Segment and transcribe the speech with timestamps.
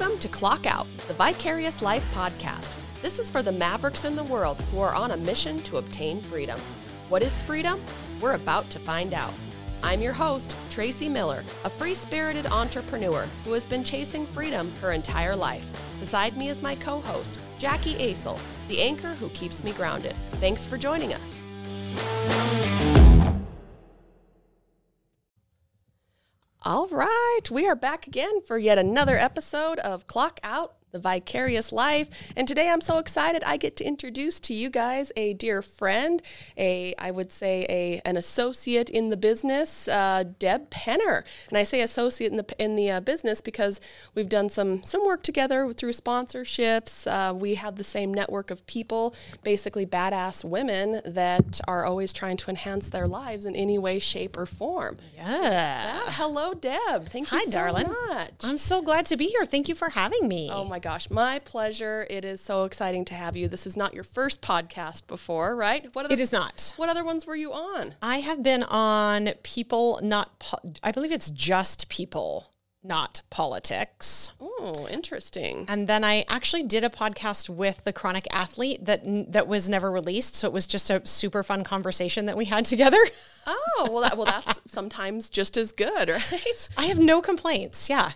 [0.00, 2.74] Welcome to Clock Out, the Vicarious Life podcast.
[3.02, 6.22] This is for the mavericks in the world who are on a mission to obtain
[6.22, 6.58] freedom.
[7.10, 7.82] What is freedom?
[8.18, 9.34] We're about to find out.
[9.82, 14.92] I'm your host, Tracy Miller, a free spirited entrepreneur who has been chasing freedom her
[14.92, 15.70] entire life.
[16.00, 20.14] Beside me is my co host, Jackie Asel, the anchor who keeps me grounded.
[20.40, 22.39] Thanks for joining us.
[26.62, 31.72] All right, we are back again for yet another episode of Clock Out the vicarious
[31.72, 32.08] life.
[32.36, 36.22] And today I'm so excited I get to introduce to you guys a dear friend,
[36.56, 41.22] a I would say a an associate in the business, uh, Deb Penner.
[41.48, 43.80] And I say associate in the in the uh, business because
[44.14, 47.06] we've done some some work together through sponsorships.
[47.06, 52.36] Uh, we have the same network of people, basically badass women that are always trying
[52.38, 54.98] to enhance their lives in any way, shape, or form.
[55.14, 56.02] Yeah.
[56.08, 57.08] hello, Deb.
[57.08, 57.86] Thank you Hi, so darling.
[58.08, 58.32] much.
[58.44, 59.44] I'm so glad to be here.
[59.44, 60.48] Thank you for having me.
[60.50, 62.06] Oh my gosh, my pleasure.
[62.10, 63.48] It is so exciting to have you.
[63.48, 65.88] This is not your first podcast before, right?
[65.94, 66.72] What other, it is not.
[66.76, 67.94] What other ones were you on?
[68.02, 72.50] I have been on People Not po- I believe it's just People
[72.82, 74.32] Not Politics.
[74.40, 75.66] Oh, interesting.
[75.68, 79.90] And then I actually did a podcast with the chronic athlete that that was never
[79.90, 82.98] released, so it was just a super fun conversation that we had together.
[83.46, 86.68] Oh, well that well that's sometimes just as good, right?
[86.76, 87.88] I have no complaints.
[87.88, 88.12] Yeah.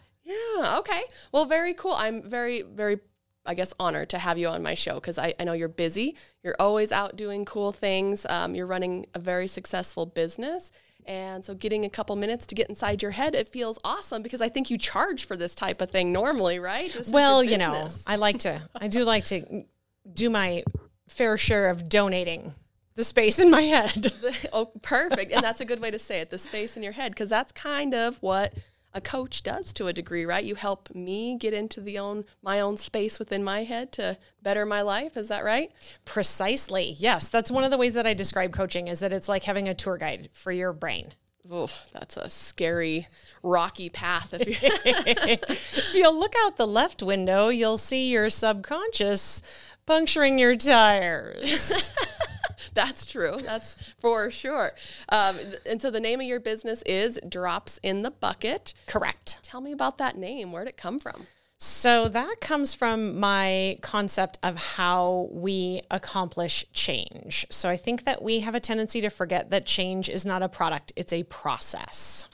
[0.57, 0.79] Yeah.
[0.79, 1.03] Okay.
[1.33, 1.93] Well, very cool.
[1.93, 2.99] I'm very, very,
[3.47, 6.17] I guess, honored to have you on my show because I, I know you're busy.
[6.43, 8.27] You're always out doing cool things.
[8.29, 10.71] Um, you're running a very successful business.
[11.07, 14.41] And so getting a couple minutes to get inside your head, it feels awesome because
[14.41, 16.91] I think you charge for this type of thing normally, right?
[16.93, 19.65] This well, you know, I like to, I do like to
[20.11, 20.65] do my
[21.09, 22.55] fair share of donating
[22.95, 24.13] the space in my head.
[24.53, 25.33] oh, perfect.
[25.33, 27.53] And that's a good way to say it the space in your head because that's
[27.53, 28.55] kind of what
[28.95, 30.45] a coach does to a degree, right?
[30.45, 34.65] You help me get into the own my own space within my head to better
[34.65, 35.17] my life.
[35.17, 35.73] Is that right?
[36.05, 36.95] Precisely.
[36.99, 39.69] Yes, that's one of the ways that I describe coaching is that it's like having
[39.69, 41.15] a tour guide for your brain.
[41.51, 43.07] Oh, that's a scary,
[43.43, 44.33] rocky path.
[44.33, 49.43] If you if you look out the left window, you'll see your subconscious
[49.87, 51.93] puncturing your tires.
[52.75, 53.37] That's true.
[53.43, 54.73] That's for sure.
[55.09, 58.75] Um, and so the name of your business is Drops in the Bucket.
[58.87, 59.39] Correct.
[59.43, 60.53] Tell me about that name.
[60.53, 61.27] Where'd it come from?
[61.59, 67.47] So that comes from my concept of how we accomplish change.
[67.51, 70.49] So I think that we have a tendency to forget that change is not a
[70.49, 72.27] product, it's a process.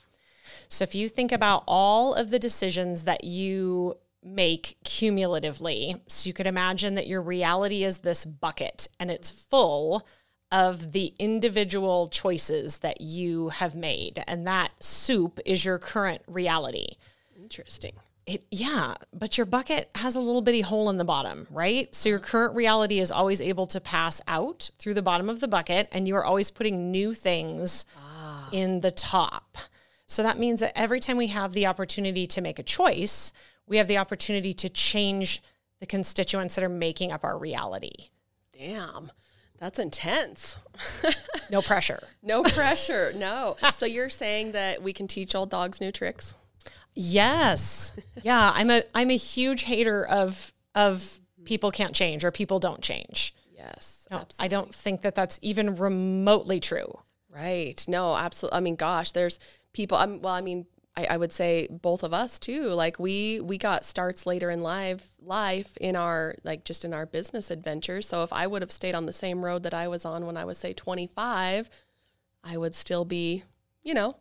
[0.68, 6.34] So if you think about all of the decisions that you make cumulatively, so you
[6.34, 10.06] could imagine that your reality is this bucket and it's full
[10.52, 14.22] of the individual choices that you have made.
[14.26, 16.96] And that soup is your current reality.
[17.36, 17.92] Interesting.
[18.26, 21.92] It, yeah, but your bucket has a little bitty hole in the bottom, right?
[21.94, 25.48] So your current reality is always able to pass out through the bottom of the
[25.48, 28.48] bucket, and you are always putting new things ah.
[28.52, 29.56] in the top.
[30.06, 33.32] So that means that every time we have the opportunity to make a choice,
[33.70, 35.42] we have the opportunity to change
[35.78, 38.10] the constituents that are making up our reality.
[38.52, 39.12] Damn.
[39.58, 40.56] That's intense.
[41.50, 42.02] no pressure.
[42.22, 43.12] No pressure.
[43.16, 43.56] No.
[43.74, 46.34] so you're saying that we can teach old dogs new tricks?
[46.94, 47.92] Yes.
[48.22, 52.82] Yeah, I'm a I'm a huge hater of of people can't change or people don't
[52.82, 53.34] change.
[53.56, 54.08] Yes.
[54.10, 54.44] No, absolutely.
[54.44, 56.98] I don't think that that's even remotely true.
[57.28, 57.82] Right.
[57.86, 58.56] No, absolutely.
[58.56, 59.38] I mean, gosh, there's
[59.72, 59.96] people.
[59.96, 62.64] I'm, well, I mean, I, I, would say both of us too.
[62.64, 67.06] Like we we got starts later in life life in our like just in our
[67.06, 68.08] business adventures.
[68.08, 70.36] So if I would have stayed on the same road that I was on when
[70.36, 71.70] I was say 25,
[72.42, 73.44] I would still be,
[73.82, 74.16] you know,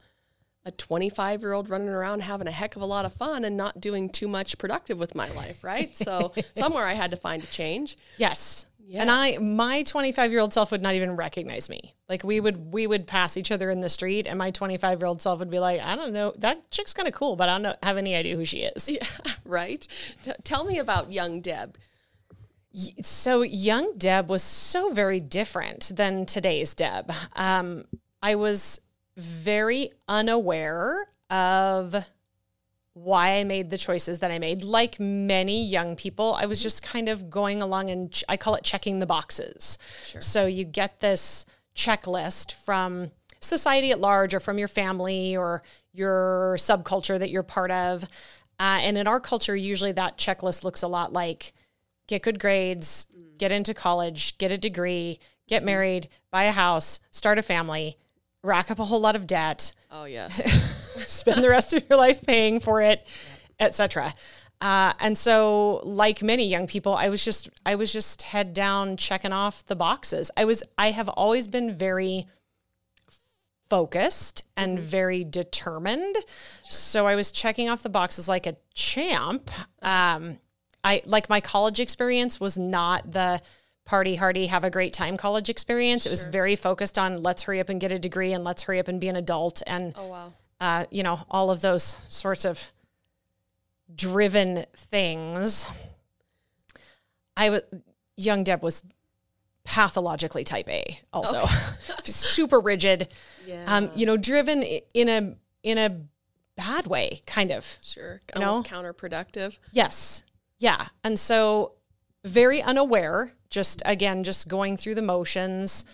[0.66, 3.58] a 25 year old running around having a heck of a lot of fun and
[3.58, 5.96] not doing too much productive with my life, right?
[5.98, 7.98] So somewhere I had to find a change.
[8.18, 8.66] Yes.
[8.90, 9.02] Yes.
[9.02, 11.94] And I my 25 year old self would not even recognize me.
[12.10, 15.06] Like we would we would pass each other in the street and my 25 year
[15.06, 17.60] old self would be like, I don't know, that chick's kind of cool, but I
[17.60, 18.90] don't have any idea who she is.
[18.90, 19.06] Yeah,
[19.46, 19.88] right.
[20.24, 21.78] T- tell me about young Deb.
[23.04, 27.14] So young Deb was so very different than today's Deb.
[27.36, 27.86] Um,
[28.24, 28.82] I was
[29.18, 31.96] very unaware of
[33.04, 34.64] why I made the choices that I made.
[34.64, 38.56] Like many young people, I was just kind of going along and ch- I call
[38.56, 39.78] it checking the boxes.
[40.08, 40.22] Sure.
[40.22, 45.62] So you get this checklist from society at large or from your family or
[45.94, 48.04] your subculture that you're part of.
[48.60, 51.54] Uh, and in our culture, usually that checklist looks a lot like
[52.08, 53.06] get good grades,
[53.38, 57.98] get into college, get a degree, get married, buy a house, start a family,
[58.44, 59.72] rack up a whole lot of debt.
[59.92, 60.89] Oh, yes.
[61.08, 63.06] spend the rest of your life paying for it,
[63.60, 64.14] etc.
[64.62, 68.98] Uh, and so, like many young people, I was just I was just head down
[68.98, 70.32] checking off the boxes.
[70.36, 72.28] I was I have always been very
[73.70, 74.88] focused and Mm-hmm.
[74.88, 76.16] very determined.
[76.64, 79.52] So I was checking off the boxes like a champ.
[79.82, 80.38] Um,
[80.84, 83.42] I like my college experience was not the
[83.86, 86.06] party hardy have a great time college experience.
[86.06, 88.80] It was very focused on let's hurry up and get a degree and let's hurry
[88.80, 90.34] up and be an adult and Oh wow.
[90.60, 92.72] Uh, you know all of those sorts of
[93.94, 95.70] driven things.
[97.38, 97.62] I was
[98.18, 98.84] young Deb was
[99.64, 101.46] pathologically type A also.
[102.04, 103.14] Super rigid.
[103.46, 103.64] Yeah.
[103.68, 106.02] Um, you know, driven in a in a
[106.56, 107.80] bad way kind of.
[107.82, 108.22] sure.
[108.36, 108.64] you know?
[108.64, 109.58] Counterproductive.
[109.72, 110.24] Yes.
[110.58, 110.88] Yeah.
[111.04, 111.74] And so
[112.26, 115.86] very unaware, just again, just going through the motions,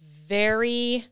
[0.00, 1.06] very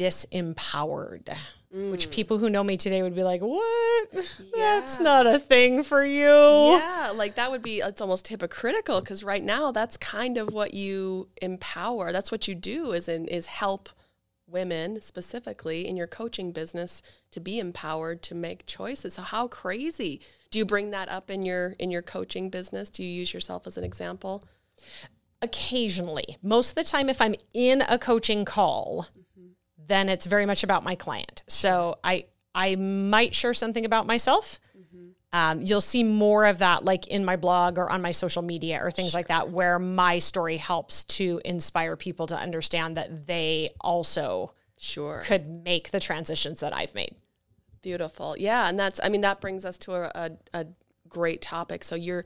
[0.00, 1.36] disempowered.
[1.72, 2.10] Which mm.
[2.10, 4.08] people who know me today would be like, what?
[4.56, 6.24] That's not a thing for you.
[6.24, 10.74] Yeah, like that would be it's almost hypocritical because right now that's kind of what
[10.74, 12.10] you empower.
[12.10, 13.88] That's what you do is in, is help
[14.48, 19.14] women specifically in your coaching business to be empowered to make choices.
[19.14, 20.20] So how crazy.
[20.50, 22.90] Do you bring that up in your in your coaching business?
[22.90, 24.42] Do you use yourself as an example?
[25.42, 26.36] occasionally.
[26.42, 29.08] Most of the time, if I'm in a coaching call,
[29.90, 31.42] then it's very much about my client.
[31.48, 34.58] So I I might share something about myself.
[35.32, 38.80] Um, you'll see more of that like in my blog or on my social media
[38.82, 43.70] or things like that, where my story helps to inspire people to understand that they
[43.80, 45.20] also Sure.
[45.24, 47.14] could make the transitions that I've made.
[47.80, 48.34] Beautiful.
[48.38, 50.30] Yeah, and that's I mean that brings us to a, a,
[50.62, 50.66] a
[51.08, 51.84] great topic.
[51.84, 52.24] So you're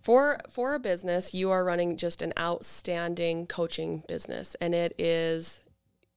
[0.00, 5.60] for for a business, you are running just an outstanding coaching business and it is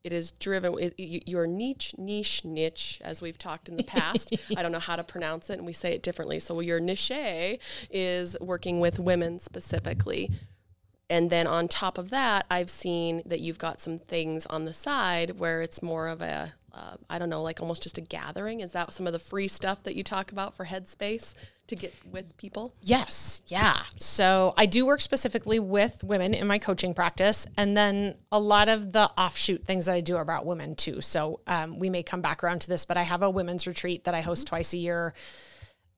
[0.07, 4.33] it is driven it, your niche niche niche as we've talked in the past.
[4.57, 6.39] I don't know how to pronounce it and we say it differently.
[6.39, 7.59] So your niche
[7.92, 10.31] is working with women specifically.
[11.09, 14.74] And then on top of that, I've seen that you've got some things on the
[14.74, 18.62] side where it's more of a, uh, I don't know, like almost just a gathering.
[18.62, 21.33] Is that some of the free stuff that you talk about for Headspace
[21.67, 22.73] to get with people?
[22.81, 23.81] Yes, yeah.
[23.97, 28.69] So I do work specifically with women in my coaching practice, and then a lot
[28.69, 31.01] of the offshoot things that I do are about women too.
[31.01, 34.05] So um, we may come back around to this, but I have a women's retreat
[34.05, 35.13] that I host twice a year.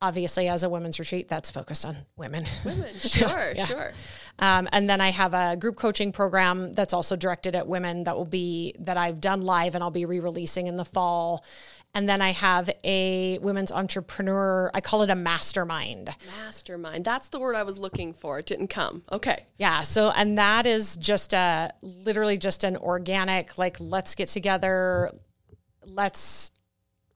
[0.01, 2.45] Obviously, as a women's retreat, that's focused on women.
[2.63, 3.91] Women, sure, sure.
[4.39, 8.15] Um, and then I have a group coaching program that's also directed at women that
[8.15, 11.43] will be that I've done live and I'll be re-releasing in the fall.
[11.93, 14.71] And then I have a women's entrepreneur.
[14.73, 16.15] I call it a mastermind.
[16.45, 17.03] Mastermind.
[17.03, 18.39] That's the word I was looking for.
[18.39, 19.03] It didn't come.
[19.11, 19.45] Okay.
[19.57, 19.81] Yeah.
[19.81, 25.11] So, and that is just a literally just an organic, like, let's get together,
[25.85, 26.51] let's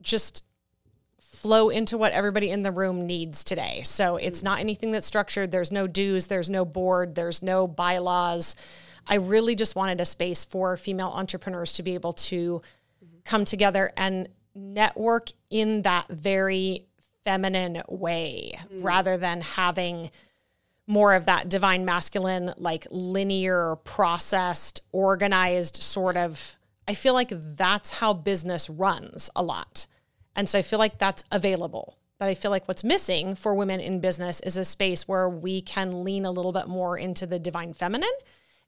[0.01, 0.43] just
[1.43, 3.81] flow into what everybody in the room needs today.
[3.83, 5.51] So, it's not anything that's structured.
[5.51, 8.55] There's no dues, there's no board, there's no bylaws.
[9.05, 12.61] I really just wanted a space for female entrepreneurs to be able to
[13.25, 16.85] come together and network in that very
[17.23, 18.83] feminine way mm.
[18.83, 20.11] rather than having
[20.85, 26.57] more of that divine masculine, like linear, processed, organized sort of.
[26.87, 29.85] I feel like that's how business runs a lot.
[30.35, 31.97] And so I feel like that's available.
[32.17, 35.61] But I feel like what's missing for women in business is a space where we
[35.61, 38.07] can lean a little bit more into the divine feminine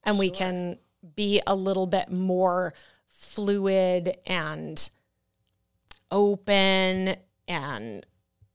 [0.03, 0.77] and we can
[1.15, 2.73] be a little bit more
[3.07, 4.89] fluid and
[6.11, 7.15] open
[7.47, 8.05] and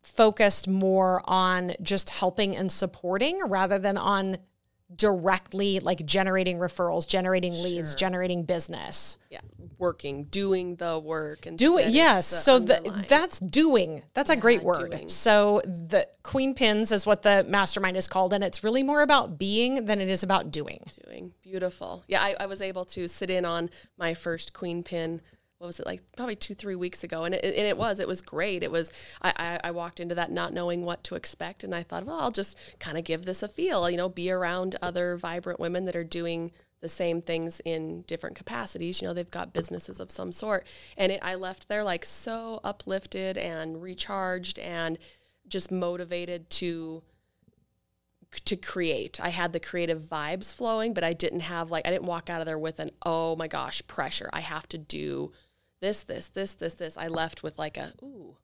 [0.03, 4.39] focused more on just helping and supporting rather than on
[4.95, 9.17] directly like generating referrals, generating leads, generating business.
[9.31, 9.41] Yeah.
[9.79, 12.27] Working, doing the work and doing yes.
[12.27, 14.03] So the, that's doing.
[14.13, 14.91] That's a great word.
[14.91, 15.09] doing.
[15.09, 19.39] So the Queen Pins is what the mastermind is called, and it's really more about
[19.39, 20.91] being than it is about doing.
[21.07, 22.05] doing beautiful.
[22.09, 25.21] Yeah, I, I was able to sit in on my first queen pin.
[25.61, 26.01] What was it like?
[26.17, 28.01] Probably two, three weeks ago, and it, and it was.
[28.01, 28.63] It was great.
[28.63, 28.91] It was.
[29.21, 32.31] I, I, walked into that not knowing what to expect, and I thought, well, I'll
[32.31, 33.91] just kind of give this a feel.
[33.91, 38.37] You know, be around other vibrant women that are doing the same things in different
[38.37, 39.03] capacities.
[39.03, 42.61] You know, they've got businesses of some sort, and it, I left there like so
[42.65, 44.97] uplifted and recharged and
[45.47, 47.03] just motivated to
[48.47, 49.21] to create.
[49.21, 52.41] I had the creative vibes flowing, but I didn't have like I didn't walk out
[52.41, 54.31] of there with an oh my gosh, pressure.
[54.33, 55.33] I have to do
[55.81, 56.97] this, this, this, this, this.
[56.97, 58.37] I left with like a ooh,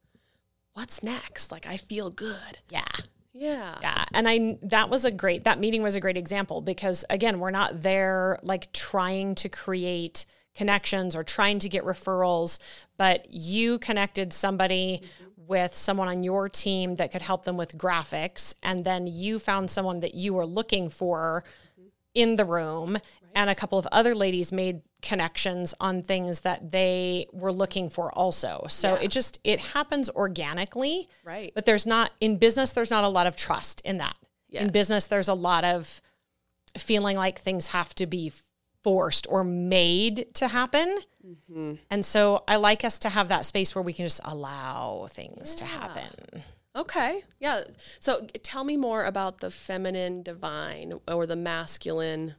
[0.74, 1.52] what's next?
[1.52, 2.58] Like I feel good.
[2.68, 2.84] Yeah.
[3.32, 3.78] Yeah.
[3.82, 4.04] Yeah.
[4.12, 7.50] And I that was a great that meeting was a great example because again, we're
[7.50, 10.24] not there like trying to create
[10.56, 12.58] connections or trying to get referrals,
[12.96, 15.46] but you connected somebody mm-hmm.
[15.46, 19.70] with someone on your team that could help them with graphics, and then you found
[19.70, 21.44] someone that you were looking for
[21.78, 21.88] mm-hmm.
[22.14, 22.96] in the room,
[23.36, 28.10] and a couple of other ladies made connections on things that they were looking for
[28.18, 28.64] also.
[28.68, 29.02] So Yeah.
[29.02, 31.08] it just it happens organically.
[31.22, 31.52] Right.
[31.54, 34.16] But there's not in business there's not a lot of trust in that.
[34.50, 36.00] In business there's a lot of
[36.78, 38.32] feeling like things have to be
[38.82, 40.98] forced or made to happen.
[41.26, 41.74] Mm-hmm.
[41.90, 45.54] And so I like us to have that space where we can just allow things
[45.56, 46.42] to happen.
[46.74, 47.22] Okay.
[47.38, 47.64] Yeah.
[48.00, 52.34] So tell me more about the feminine divine or the masculine.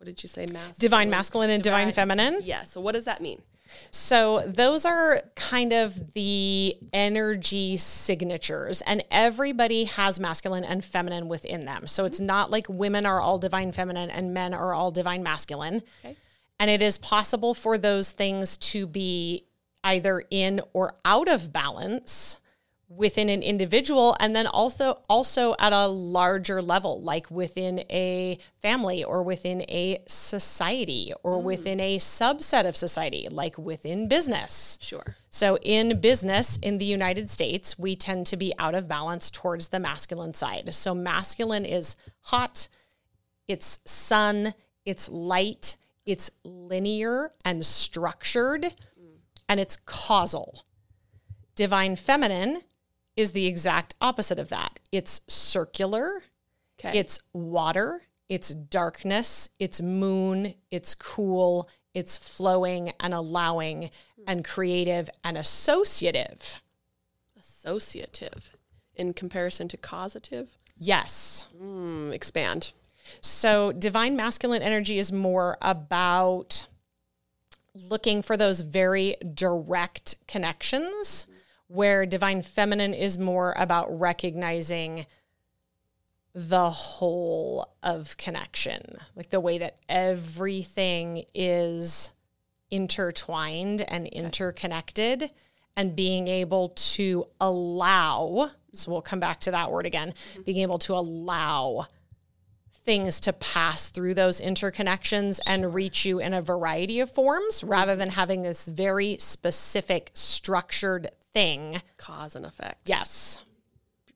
[0.00, 0.46] What did you say?
[0.46, 0.74] Masculine.
[0.78, 2.40] Divine masculine and divine, Divine- feminine.
[2.42, 2.62] Yeah.
[2.62, 3.42] So what does that mean?
[3.90, 11.66] So those are kind of the energy signatures, and everybody has masculine and feminine within
[11.66, 11.86] them.
[11.86, 15.82] So it's not like women are all divine feminine and men are all divine masculine.
[16.02, 16.16] Okay.
[16.58, 19.44] And it is possible for those things to be
[19.84, 22.38] either in or out of balance
[22.90, 29.02] within an individual and then also also at a larger level like within a family
[29.04, 31.42] or within a society or mm.
[31.44, 35.14] within a subset of society like within business Sure.
[35.30, 39.68] so in business in the United States, we tend to be out of balance towards
[39.68, 40.74] the masculine side.
[40.74, 42.68] So masculine is hot,
[43.48, 44.54] it's sun,
[44.84, 49.16] it's light, it's linear and structured, mm.
[49.48, 50.64] and it's causal.
[51.54, 52.62] Divine feminine
[53.16, 54.78] is the exact opposite of that.
[54.92, 56.22] It's circular,
[56.78, 56.98] Okay.
[56.98, 63.90] it's water, it's darkness, it's moon, it's cool, it's flowing and allowing
[64.26, 66.60] and creative and associative.
[67.38, 68.52] associative
[68.94, 70.56] in comparison to causative.
[70.78, 71.44] Yes.
[71.60, 72.72] Mm, expand.
[73.20, 76.66] So divine masculine energy is more about
[77.74, 81.26] looking for those very direct connections,
[81.70, 85.06] where divine feminine is more about recognizing
[86.34, 92.10] the whole of connection, like the way that everything is
[92.72, 95.30] intertwined and interconnected,
[95.76, 98.50] and being able to allow.
[98.74, 100.42] So we'll come back to that word again mm-hmm.
[100.42, 101.86] being able to allow
[102.84, 107.92] things to pass through those interconnections and reach you in a variety of forms rather
[107.92, 108.00] mm-hmm.
[108.00, 111.80] than having this very specific structured thing.
[111.96, 112.88] Cause and effect.
[112.88, 113.38] Yes.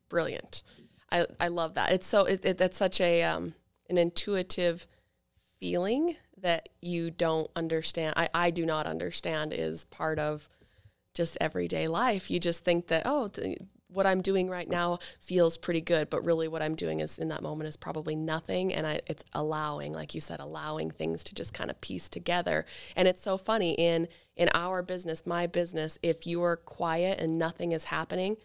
[0.08, 0.62] Brilliant.
[1.10, 1.92] I, I love that.
[1.92, 3.54] It's so it, it, that's such a um,
[3.88, 4.86] an intuitive
[5.60, 8.14] feeling that you don't understand.
[8.16, 10.48] I, I do not understand is part of
[11.14, 12.30] just everyday life.
[12.30, 13.58] You just think that oh, th-
[13.94, 17.28] what I'm doing right now feels pretty good, but really what I'm doing is in
[17.28, 18.74] that moment is probably nothing.
[18.74, 22.66] And I, it's allowing, like you said, allowing things to just kind of piece together.
[22.96, 27.38] And it's so funny in in our business, my business, if you are quiet and
[27.38, 28.36] nothing is happening,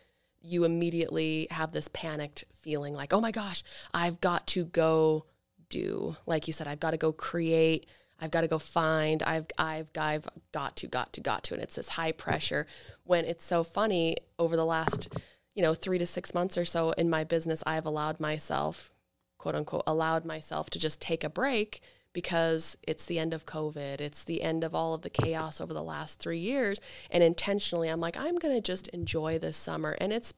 [0.41, 3.63] you immediately have this panicked feeling like, oh my gosh,
[3.93, 5.25] I've got to go
[5.69, 7.87] do, like you said, I've got to go create,
[8.21, 11.53] I've got to go find, I've, I've, I've got to, got to, got to.
[11.53, 12.67] And it's this high pressure
[13.03, 15.09] when it's so funny over the last,
[15.55, 18.91] you know, three to six months or so in my business, I've allowed myself,
[19.37, 21.81] quote unquote, allowed myself to just take a break
[22.13, 24.01] because it's the end of COVID.
[24.01, 26.79] It's the end of all of the chaos over the last three years.
[27.11, 29.95] And intentionally, I'm like, I'm going to just enjoy this summer.
[29.99, 30.33] And it's,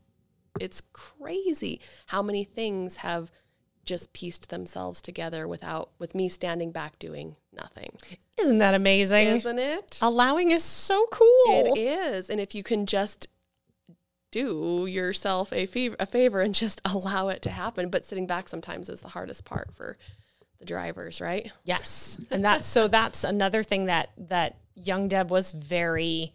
[0.60, 3.32] it's crazy how many things have
[3.86, 7.98] just pieced themselves together without, with me standing back doing nothing.
[8.40, 9.28] Isn't that amazing?
[9.28, 9.98] Isn't it?
[10.02, 11.74] Allowing is so cool.
[11.76, 12.30] It is.
[12.30, 13.28] And if you can just
[14.32, 18.50] do yourself a favor, a favor and just allow it to happen, but sitting back
[18.50, 19.98] sometimes is the hardest part for
[20.60, 21.52] the drivers, right?
[21.64, 22.20] Yes.
[22.32, 26.34] And that's so that's another thing that that young Deb was very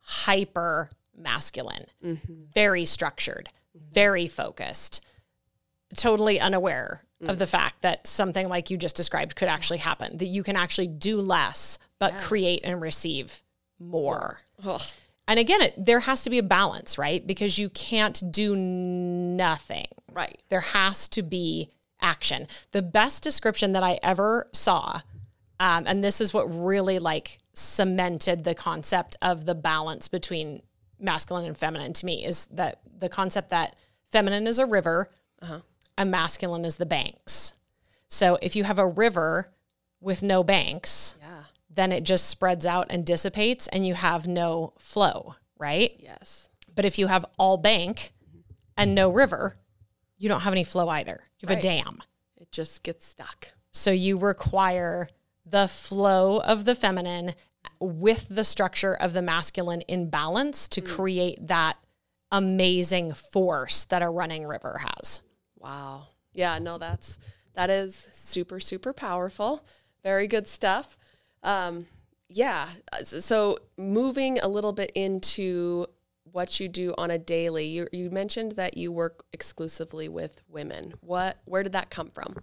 [0.00, 2.32] hyper masculine, mm-hmm.
[2.52, 5.04] very structured, very focused,
[5.96, 7.50] totally unaware of the mm.
[7.50, 11.20] fact that something like you just described could actually happen, that you can actually do
[11.20, 13.42] less but create and receive
[13.78, 14.38] more.
[14.64, 14.82] Ugh.
[15.28, 17.26] And again, it, there has to be a balance, right?
[17.26, 19.86] Because you can't do nothing.
[20.12, 20.40] Right.
[20.48, 22.46] There has to be action.
[22.72, 25.00] The best description that I ever saw,
[25.58, 30.62] um, and this is what really like cemented the concept of the balance between
[31.00, 33.76] masculine and feminine to me, is that the concept that
[34.10, 35.10] feminine is a river
[35.98, 37.54] and masculine is the banks.
[38.08, 39.48] So if you have a river
[40.00, 41.25] with no banks, Yeah.
[41.76, 45.92] Then it just spreads out and dissipates and you have no flow, right?
[45.98, 46.48] Yes.
[46.74, 48.12] But if you have all bank
[48.76, 49.56] and no river,
[50.18, 51.20] you don't have any flow either.
[51.38, 51.64] You have Right.
[51.64, 52.02] a dam.
[52.36, 53.48] It just gets stuck.
[53.72, 55.08] So you require
[55.44, 57.34] the flow of the feminine
[57.78, 60.88] with the structure of the masculine in balance to mm.
[60.88, 61.76] create that
[62.32, 65.22] amazing force that a running river has.
[65.58, 66.08] Wow.
[66.32, 67.18] Yeah, no, that's
[67.54, 69.64] that is super, super powerful.
[70.02, 70.96] Very good stuff.
[71.46, 71.86] Um,
[72.28, 72.68] yeah.
[73.02, 75.86] So moving a little bit into
[76.24, 80.94] what you do on a daily, you, you mentioned that you work exclusively with women.
[81.00, 82.34] What, where did that come from?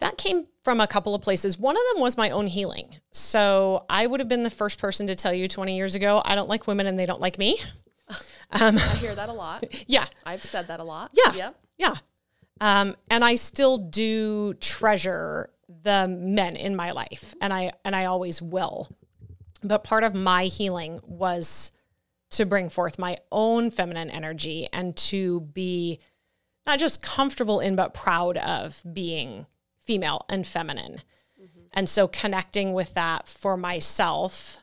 [0.00, 1.58] That came from a couple of places.
[1.58, 2.96] One of them was my own healing.
[3.12, 6.34] So I would have been the first person to tell you 20 years ago, I
[6.34, 7.58] don't like women and they don't like me.
[8.52, 9.62] Um, I hear that a lot.
[9.86, 10.06] Yeah.
[10.26, 11.12] I've said that a lot.
[11.14, 11.32] Yeah.
[11.34, 11.56] Yep.
[11.78, 11.94] Yeah.
[12.60, 15.50] Um, and I still do treasure
[15.82, 18.88] the men in my life and I and I always will.
[19.62, 21.70] But part of my healing was
[22.30, 26.00] to bring forth my own feminine energy and to be
[26.66, 29.46] not just comfortable in but proud of being
[29.80, 31.02] female and feminine.
[31.40, 31.60] Mm-hmm.
[31.72, 34.58] And so connecting with that for myself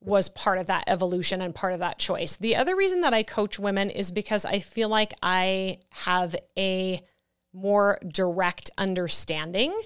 [0.00, 2.36] was part of that evolution and part of that choice.
[2.36, 7.02] The other reason that I coach women is because I feel like I have a
[7.52, 9.76] more direct understanding.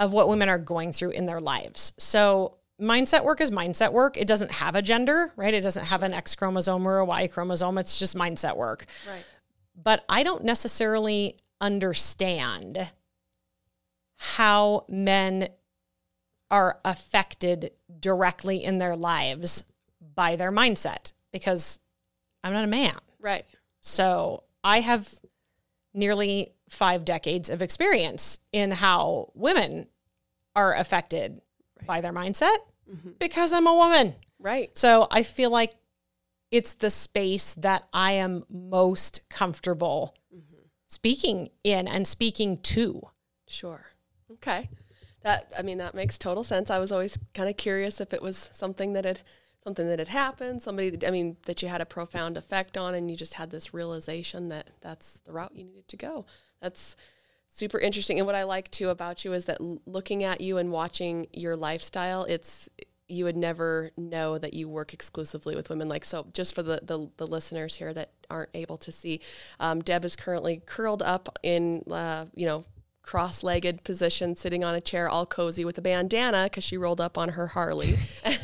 [0.00, 1.92] Of what women are going through in their lives.
[1.98, 4.16] So, mindset work is mindset work.
[4.16, 5.52] It doesn't have a gender, right?
[5.52, 7.78] It doesn't have an X chromosome or a Y chromosome.
[7.78, 8.86] It's just mindset work.
[9.06, 9.24] Right.
[9.80, 12.90] But I don't necessarily understand
[14.16, 15.48] how men
[16.50, 19.64] are affected directly in their lives
[20.14, 21.78] by their mindset because
[22.42, 22.96] I'm not a man.
[23.20, 23.44] Right.
[23.80, 25.14] So I have
[25.92, 29.86] nearly five decades of experience in how women
[30.60, 31.40] are affected
[31.78, 31.86] right.
[31.86, 32.58] by their mindset
[32.90, 33.10] mm-hmm.
[33.18, 34.14] because I'm a woman.
[34.38, 34.76] Right.
[34.76, 35.74] So I feel like
[36.50, 40.62] it's the space that I am most comfortable mm-hmm.
[40.88, 43.08] speaking in and speaking to.
[43.46, 43.86] Sure.
[44.32, 44.68] Okay.
[45.22, 46.70] That I mean that makes total sense.
[46.70, 49.22] I was always kind of curious if it was something that had
[49.62, 52.94] something that had happened, somebody that, I mean that you had a profound effect on
[52.94, 56.24] and you just had this realization that that's the route you needed to go.
[56.62, 56.96] That's
[57.50, 58.18] super interesting.
[58.18, 61.56] And what I like too about you is that looking at you and watching your
[61.56, 62.68] lifestyle, it's
[63.08, 65.88] you would never know that you work exclusively with women.
[65.88, 69.20] Like so, just for the the, the listeners here that aren't able to see,
[69.58, 72.64] um, Deb is currently curled up in uh, you know
[73.10, 77.18] cross-legged position sitting on a chair all cozy with a bandana because she rolled up
[77.18, 77.98] on her harley.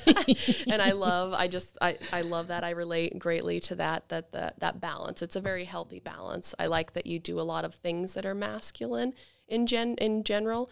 [0.66, 2.64] And i love i just I, I love that.
[2.64, 5.22] I relate greatly to that that that that balance.
[5.22, 6.52] It's a very healthy balance.
[6.59, 9.14] I like that you do a lot of things that are masculine
[9.46, 10.68] in gen in general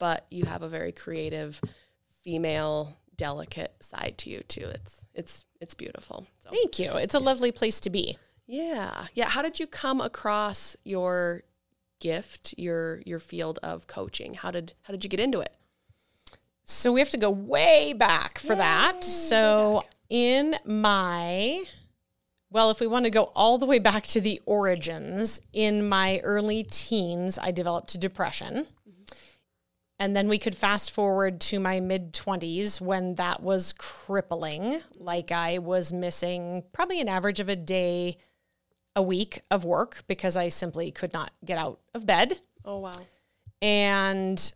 [0.00, 1.60] but you have a very creative
[2.24, 4.66] female delicate side to you too.
[4.66, 6.26] It's it's it's beautiful.
[6.42, 6.50] So.
[6.50, 6.96] thank you.
[6.96, 8.18] It's a lovely place to be.
[8.48, 9.06] Yeah.
[9.14, 9.28] Yeah.
[9.28, 11.44] How did you come across your
[12.00, 14.34] gift your your field of coaching?
[14.34, 15.54] How did how did you get into it?
[16.64, 19.04] So we have to go way back for Yay, that.
[19.04, 21.64] So in my
[22.50, 26.20] well, if we want to go all the way back to the origins, in my
[26.20, 28.66] early teens, I developed depression.
[28.88, 29.16] Mm-hmm.
[29.98, 34.80] And then we could fast forward to my mid 20s when that was crippling.
[34.96, 38.18] Like I was missing probably an average of a day
[38.96, 42.40] a week of work because I simply could not get out of bed.
[42.64, 42.98] Oh, wow.
[43.62, 44.52] And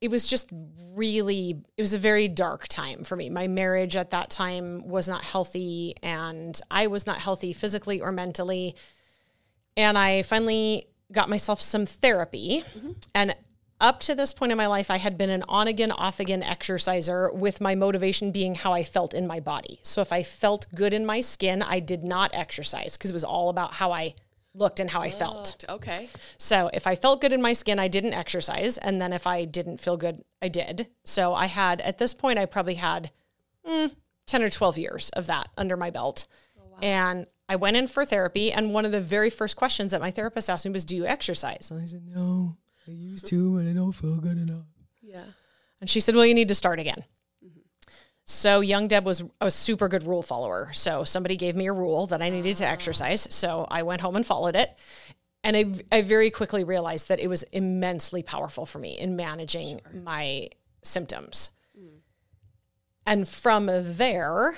[0.00, 0.48] it was just
[0.92, 3.30] really, it was a very dark time for me.
[3.30, 8.12] My marriage at that time was not healthy, and I was not healthy physically or
[8.12, 8.74] mentally.
[9.76, 12.64] And I finally got myself some therapy.
[12.76, 12.92] Mm-hmm.
[13.14, 13.36] And
[13.84, 16.42] up to this point in my life, I had been an on again, off again
[16.42, 19.78] exerciser with my motivation being how I felt in my body.
[19.82, 23.24] So if I felt good in my skin, I did not exercise because it was
[23.24, 24.14] all about how I
[24.54, 25.64] looked and how I felt.
[25.68, 26.08] Okay.
[26.38, 28.78] So if I felt good in my skin, I didn't exercise.
[28.78, 30.88] And then if I didn't feel good, I did.
[31.04, 33.10] So I had, at this point, I probably had
[33.68, 33.94] mm,
[34.26, 36.24] 10 or 12 years of that under my belt.
[36.58, 36.78] Oh, wow.
[36.80, 38.50] And I went in for therapy.
[38.50, 41.04] And one of the very first questions that my therapist asked me was, Do you
[41.04, 41.70] exercise?
[41.70, 42.56] And I said, No.
[42.86, 44.66] I used to, but I don't feel good enough.
[45.02, 45.24] Yeah.
[45.80, 47.04] And she said, Well, you need to start again.
[47.44, 47.60] Mm-hmm.
[48.24, 50.70] So young Deb was a super good rule follower.
[50.72, 53.26] So somebody gave me a rule that I needed to exercise.
[53.30, 54.76] So I went home and followed it.
[55.42, 59.80] And I, I very quickly realized that it was immensely powerful for me in managing
[59.80, 60.00] sure.
[60.00, 60.48] my
[60.82, 61.50] symptoms.
[61.78, 61.98] Mm.
[63.06, 64.56] And from there,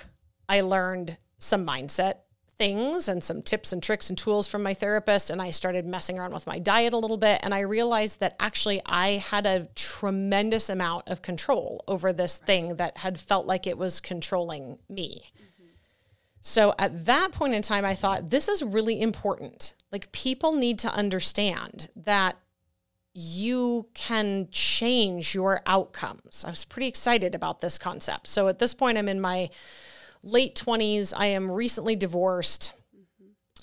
[0.48, 2.18] I learned some mindset
[2.56, 5.30] things and some tips and tricks and tools from my therapist.
[5.30, 7.40] And I started messing around with my diet a little bit.
[7.42, 12.76] And I realized that actually I had a tremendous amount of control over this thing
[12.76, 15.30] that had felt like it was controlling me.
[15.36, 15.64] Mm-hmm.
[16.40, 19.74] So at that point in time, I thought, this is really important.
[19.92, 22.36] Like, people need to understand that
[23.18, 26.44] you can change your outcomes.
[26.44, 28.26] I was pretty excited about this concept.
[28.26, 29.48] So at this point, I'm in my
[30.22, 31.12] late 20s.
[31.16, 32.72] I am recently divorced.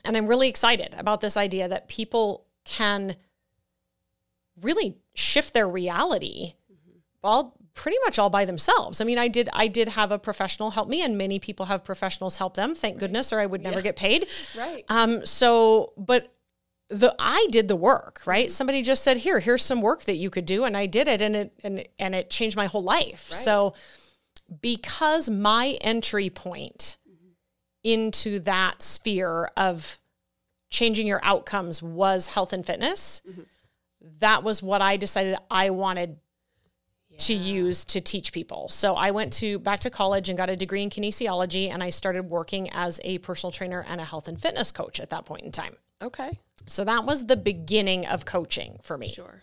[0.05, 3.15] And I'm really excited about this idea that people can
[4.61, 6.53] really shift their reality
[7.23, 8.99] all pretty much all by themselves.
[9.01, 11.83] I mean, I did I did have a professional help me and many people have
[11.83, 13.81] professionals help them, thank goodness, or I would never Yeah.
[13.83, 14.27] get paid.
[14.57, 14.83] Right.
[14.89, 16.33] Um so but
[16.89, 18.51] the I did the work, right?
[18.51, 21.21] Somebody just said, "Here, here's some work that you could do," and I did it,
[21.21, 23.29] and it and and it changed my whole life.
[23.31, 23.39] Right.
[23.39, 23.73] So,
[24.61, 26.97] because my entry point
[27.83, 29.99] into that sphere of
[30.69, 33.21] changing your outcomes was health and fitness,
[34.19, 36.17] that was what I decided I wanted
[37.19, 38.69] to use to teach people.
[38.69, 41.89] So I went to back to college and got a degree in kinesiology and I
[41.91, 45.43] started working as a personal trainer and a health and fitness coach at that point
[45.43, 45.75] in time.
[46.01, 46.31] Okay.
[46.65, 49.09] So that was the beginning of coaching for me.
[49.09, 49.41] Sure.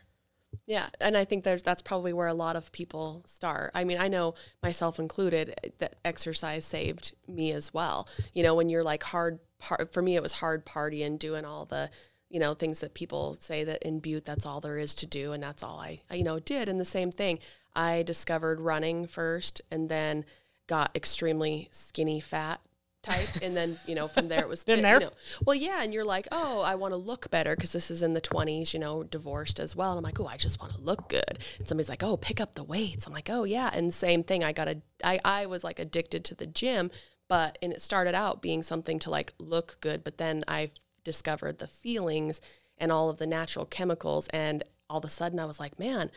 [0.66, 3.72] Yeah, and I think there's that's probably where a lot of people start.
[3.74, 8.08] I mean, I know myself included that exercise saved me as well.
[8.34, 11.64] You know, when you're like hard par- for me it was hard partying doing all
[11.64, 11.90] the
[12.28, 15.32] you know things that people say that in Butte that's all there is to do
[15.32, 17.38] and that's all I you know did and the same thing.
[17.74, 20.24] I discovered running first and then
[20.66, 22.60] got extremely skinny fat
[23.02, 24.94] type and then you know from there it was Been there.
[24.94, 25.12] you know,
[25.46, 28.14] well, yeah, and you're like, oh, I want to look better because this is in
[28.14, 29.92] the 20s, you know, divorced as well.
[29.92, 31.38] And I'm like, oh, I just want to look good.
[31.58, 33.06] And somebody's like, oh, pick up the weights.
[33.06, 33.70] I'm like, oh, yeah.
[33.72, 34.44] And same thing.
[34.44, 36.90] I got a, I, I was like addicted to the gym,
[37.28, 40.70] but and it started out being something to like look good, but then I
[41.04, 42.40] discovered the feelings
[42.76, 46.10] and all of the natural chemicals, and all of a sudden I was like, man.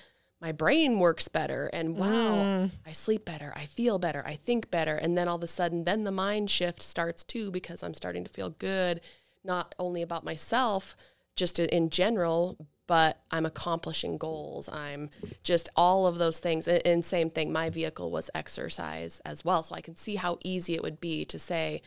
[0.43, 2.71] My brain works better, and wow, mm.
[2.85, 3.53] I sleep better.
[3.55, 4.21] I feel better.
[4.25, 7.49] I think better, and then all of a sudden, then the mind shift starts too
[7.49, 8.99] because I'm starting to feel good
[9.45, 10.97] not only about myself,
[11.37, 14.67] just in- in general, but I'm accomplishing goals.
[14.67, 15.09] I'm
[15.43, 16.67] just all of those things.
[16.67, 19.63] And, and same thing, my vehicle was exercise as well.
[19.63, 21.81] So I can see how easy it would be to say,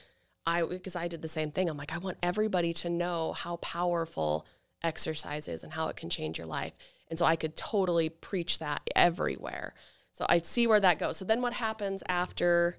[0.46, 1.68] I, because I did the same thing.
[1.68, 4.46] I'm like, I want everybody to know how powerful
[4.82, 6.72] exercise is and how it can change your life.
[7.08, 9.74] And so I could totally preach that everywhere.
[10.12, 11.16] So I see where that goes.
[11.18, 12.78] So then what happens after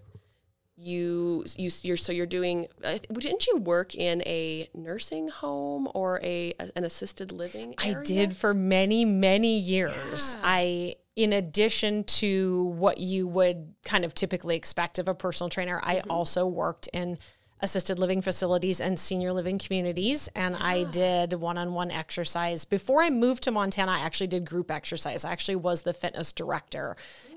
[0.79, 6.19] you you you're so you're doing uh, didn't you work in a nursing home or
[6.23, 10.35] a an assisted living I did for many, many years.
[10.35, 10.41] Yeah.
[10.43, 15.79] I, in addition to what you would kind of typically expect of a personal trainer,
[15.83, 16.11] I Mm-hmm.
[16.11, 17.17] also worked in
[17.59, 20.29] assisted living facilities and senior living communities.
[20.35, 22.65] And I did one on one exercise.
[22.65, 25.25] Before I moved to Montana, I actually did group exercise.
[25.25, 26.95] I actually was the fitness director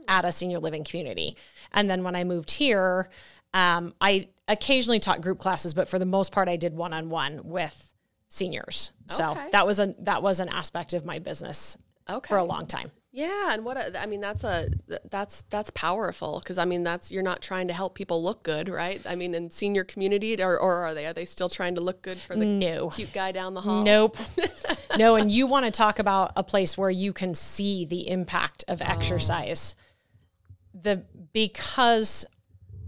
[0.08, 1.36] at a senior living community.
[1.72, 3.08] And then when I moved here,
[3.54, 7.08] um, I occasionally taught group classes, but for the most part, I did one on
[7.08, 7.94] one with
[8.28, 8.92] seniors.
[9.06, 11.76] So that was a that was an aspect of my business
[12.08, 12.92] okay for a long time.
[13.12, 14.68] Yeah and what a, I mean that's a
[15.10, 18.68] that's that's powerful because I mean that's you're not trying to help people look good
[18.68, 21.80] right I mean in senior community or, or are they are they still trying to
[21.80, 22.90] look good for the No.
[22.90, 24.16] cute guy down the hall Nope.
[24.98, 28.64] no, and you want to talk about a place where you can see the impact
[28.68, 29.74] of exercise.
[30.74, 32.26] The because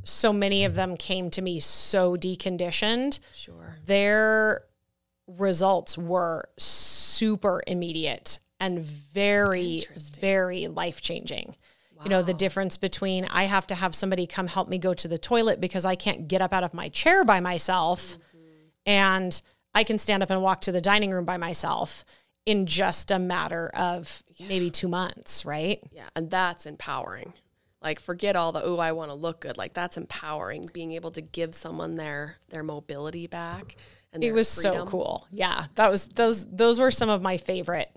[0.05, 4.65] so many of them came to me so deconditioned, sure their
[5.27, 9.85] results were super immediate and very
[10.21, 11.57] very life-changing.
[12.05, 15.07] You know, the difference between I have to have somebody come help me go to
[15.07, 18.39] the toilet because I can't get up out of my chair by myself mm-hmm.
[18.87, 22.05] and I can stand up and walk to the dining room by myself
[22.45, 25.81] in just a matter of maybe 2 months, right?
[25.93, 27.35] yeah and that's empowering.
[27.81, 29.57] Like forget all the oh I want to look good.
[29.57, 33.77] Like that's empowering being able to give someone their their mobility back
[34.13, 35.27] and It was so cool.
[35.31, 37.97] Yeah, that was those those were some of my favorite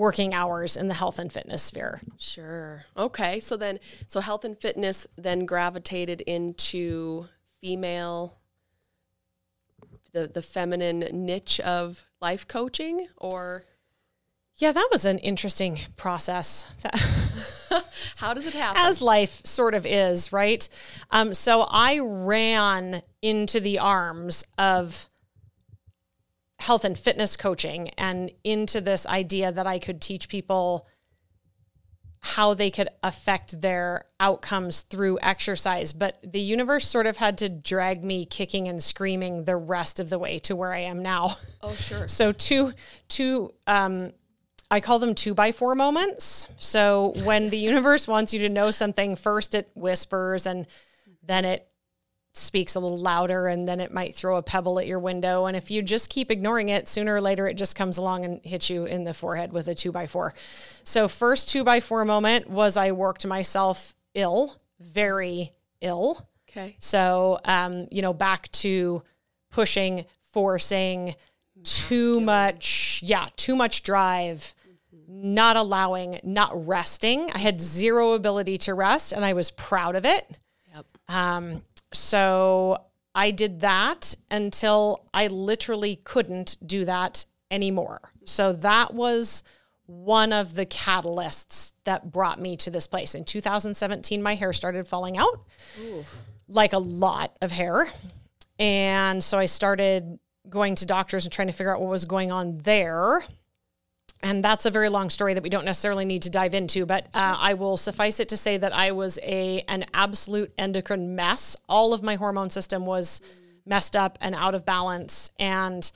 [0.00, 2.00] working hours in the health and fitness sphere.
[2.18, 2.86] Sure.
[2.96, 3.38] Okay.
[3.38, 7.26] So then, so health and fitness then gravitated into
[7.60, 8.38] female,
[10.12, 13.64] the the feminine niche of life coaching, or
[14.56, 16.64] Yeah, that was an interesting process.
[18.18, 18.80] How does it happen?
[18.82, 20.66] as life sort of is, right?
[21.10, 25.06] Um, so I ran into the arms of
[26.60, 30.86] health and fitness coaching and into this idea that I could teach people
[32.22, 35.94] how they could affect their outcomes through exercise.
[35.94, 40.10] But the universe sort of had to drag me kicking and screaming the rest of
[40.10, 41.36] the way to where I am now.
[41.62, 42.08] oh, sure.
[42.08, 42.72] So two
[43.08, 44.12] two um
[44.70, 46.46] I call them two by four moments.
[46.58, 50.66] So when the universe wants you to know something, first it whispers and
[51.24, 51.69] then it
[52.32, 55.46] speaks a little louder and then it might throw a pebble at your window.
[55.46, 58.40] And if you just keep ignoring it, sooner or later it just comes along and
[58.44, 60.34] hits you in the forehead with a two by four.
[60.84, 66.26] So first two by four moment was I worked myself ill, very ill.
[66.48, 66.76] Okay.
[66.78, 69.02] So, um, you know, back to
[69.50, 71.14] pushing, forcing,
[71.62, 74.54] too much, yeah, too much drive,
[75.08, 77.30] not allowing, not resting.
[77.32, 80.26] I had zero ability to rest and I was proud of it.
[80.74, 80.86] Yep.
[81.08, 88.12] Um, so I did that until I literally couldn't do that anymore.
[88.24, 89.42] So that was
[89.86, 93.16] one of the catalysts that brought me to this place.
[93.16, 95.44] In 2017, my hair started falling out,
[96.46, 97.88] like a lot of hair.
[98.60, 102.30] And so I started going to doctors and trying to figure out what was going
[102.30, 103.24] on there.
[104.22, 107.06] And that's a very long story that we don't necessarily need to dive into, but
[107.14, 111.56] uh, I will suffice it to say that I was a an absolute endocrine mess.
[111.68, 113.22] All of my hormone system was
[113.64, 115.90] messed up and out of balance, and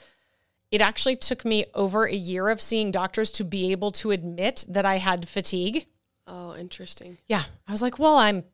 [0.70, 4.64] it actually took me over a year of seeing doctors to be able to admit
[4.68, 5.86] that I had fatigue.
[6.26, 7.18] Oh, interesting.
[7.26, 8.44] Yeah, I was like, well, I'm.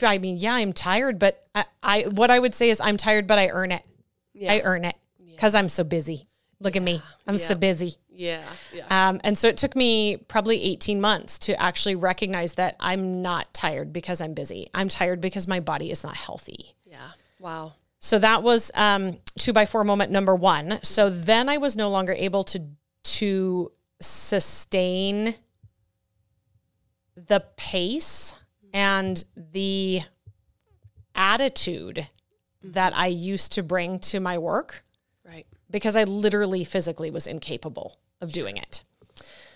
[0.00, 3.26] I mean, yeah, I'm tired, but I, I what I would say is I'm tired,
[3.26, 3.84] but I earn it.
[4.32, 4.52] Yeah.
[4.52, 6.28] I earn it because I'm so busy.
[6.60, 7.96] Look at me, I'm so busy.
[8.18, 8.42] Yeah.
[8.74, 8.86] Yeah.
[9.08, 13.54] Um, and so it took me probably 18 months to actually recognize that I'm not
[13.54, 14.68] tired because I'm busy.
[14.74, 16.74] I'm tired because my body is not healthy.
[16.84, 17.10] yeah.
[17.38, 17.74] Wow.
[18.00, 20.80] So that was um, two by four moment number one.
[20.82, 22.62] So then I was no longer able to
[23.04, 25.34] to sustain
[27.16, 28.34] the pace
[28.72, 30.02] and the
[31.14, 32.08] attitude
[32.62, 34.82] that I used to bring to my work
[35.24, 35.46] Right.
[35.70, 38.82] because I literally physically was incapable of doing it.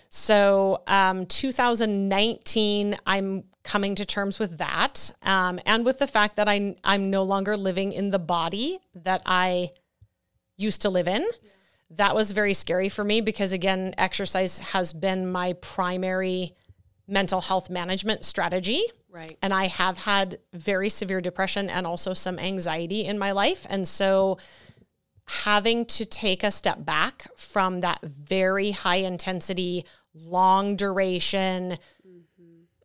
[0.09, 6.47] So, um, 2019, I'm coming to terms with that, um, and with the fact that
[6.47, 9.71] I I'm no longer living in the body that I
[10.57, 11.27] used to live in.
[11.89, 16.55] That was very scary for me because again, exercise has been my primary
[17.07, 18.83] mental health management strategy.
[19.11, 19.37] Right.
[19.41, 23.67] And I have had very severe depression and also some anxiety in my life.
[23.69, 24.37] And so
[25.25, 31.77] having to take a step back from that very high intensity, long duration,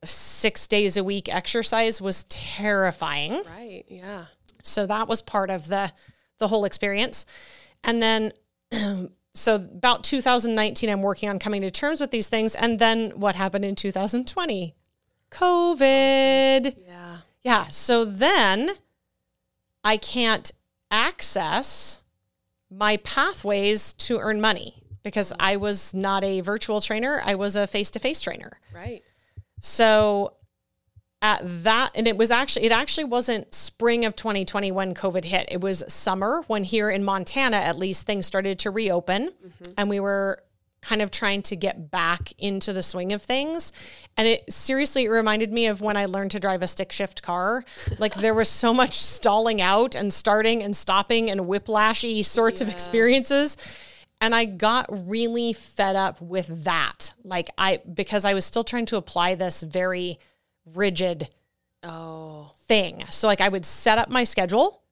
[0.05, 3.33] six days a week exercise was terrifying.
[3.33, 3.85] Right.
[3.88, 4.27] Yeah.
[4.62, 5.92] So that was part of the
[6.38, 7.27] the whole experience.
[7.83, 8.33] And then
[9.35, 13.35] so about 2019 I'm working on coming to terms with these things and then what
[13.35, 14.74] happened in 2020?
[15.31, 16.74] COVID.
[16.87, 17.16] Yeah.
[17.42, 17.66] Yeah.
[17.68, 18.70] So then
[19.85, 20.51] I can't
[20.90, 22.03] access
[22.70, 27.20] my pathways to earn money because I was not a virtual trainer.
[27.24, 28.59] I was a face to face trainer.
[28.74, 29.02] Right.
[29.61, 30.35] So
[31.22, 35.48] at that, and it was actually, it actually wasn't spring of 2020 when COVID hit.
[35.50, 39.72] It was summer when here in Montana, at least, things started to reopen mm-hmm.
[39.76, 40.42] and we were
[40.80, 43.72] kind of trying to get back into the swing of things.
[44.16, 47.22] And it seriously it reminded me of when I learned to drive a stick shift
[47.22, 47.64] car.
[47.98, 52.68] Like there was so much stalling out and starting and stopping and whiplashy sorts of
[52.68, 53.56] experiences.
[54.20, 57.12] And I got really fed up with that.
[57.24, 60.18] Like I because I was still trying to apply this very
[60.64, 61.28] rigid
[61.84, 62.52] Oh.
[62.66, 63.04] thing.
[63.10, 64.82] So like I would set up my schedule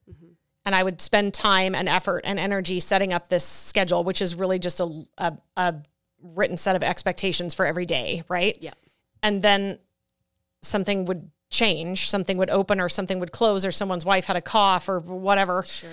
[0.67, 4.35] and I would spend time and effort and energy setting up this schedule, which is
[4.35, 5.75] really just a, a, a
[6.21, 8.57] written set of expectations for every day, right?
[8.59, 8.73] Yeah.
[9.23, 9.79] And then
[10.61, 14.41] something would change, something would open or something would close or someone's wife had a
[14.41, 15.63] cough or whatever.
[15.63, 15.89] Sure.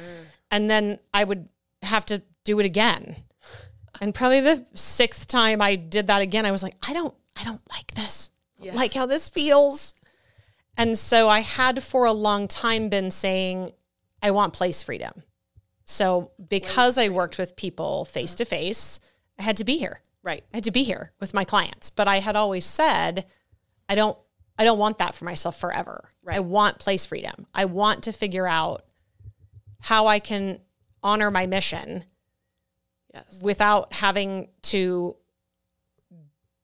[0.50, 1.48] And then I would
[1.82, 3.14] have to do it again.
[4.00, 7.44] And probably the sixth time I did that again, I was like, I don't, I
[7.44, 8.32] don't like this.
[8.60, 8.74] Yeah.
[8.74, 9.94] Like how this feels.
[10.76, 13.70] And so I had for a long time been saying,
[14.24, 15.22] I want place freedom.
[15.84, 18.98] So because I worked with people face to face,
[19.38, 20.00] I had to be here.
[20.22, 20.42] Right.
[20.50, 21.90] I had to be here with my clients.
[21.90, 23.26] But I had always said,
[23.86, 24.16] I don't
[24.58, 26.08] I don't want that for myself forever.
[26.22, 26.36] Right.
[26.36, 27.46] I want place freedom.
[27.54, 28.84] I want to figure out
[29.80, 30.60] how I can
[31.02, 32.04] honor my mission
[33.12, 33.40] Yes.
[33.42, 35.16] without having to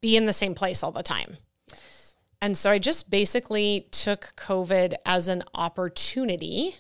[0.01, 1.37] be in the same place all the time.
[1.68, 2.16] Yes.
[2.40, 6.77] And so I just basically took COVID as an opportunity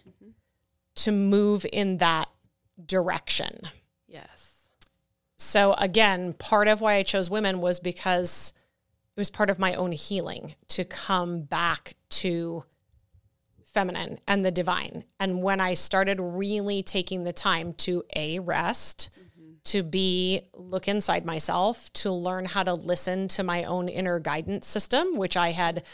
[0.96, 2.28] to move in that
[2.84, 3.60] direction.
[4.06, 4.54] Yes.
[5.36, 8.52] So again, part of why I chose women was because
[9.16, 12.64] it was part of my own healing to come back to
[13.72, 15.04] feminine and the divine.
[15.18, 19.52] And when I started really taking the time to a rest, mm-hmm.
[19.64, 24.66] to be look inside myself, to learn how to listen to my own inner guidance
[24.66, 25.84] system, which I had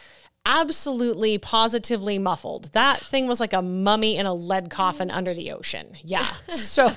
[0.46, 2.72] absolutely positively muffled.
[2.72, 5.96] That thing was like a mummy in a lead coffin under the ocean.
[6.02, 6.26] Yeah.
[6.50, 6.92] So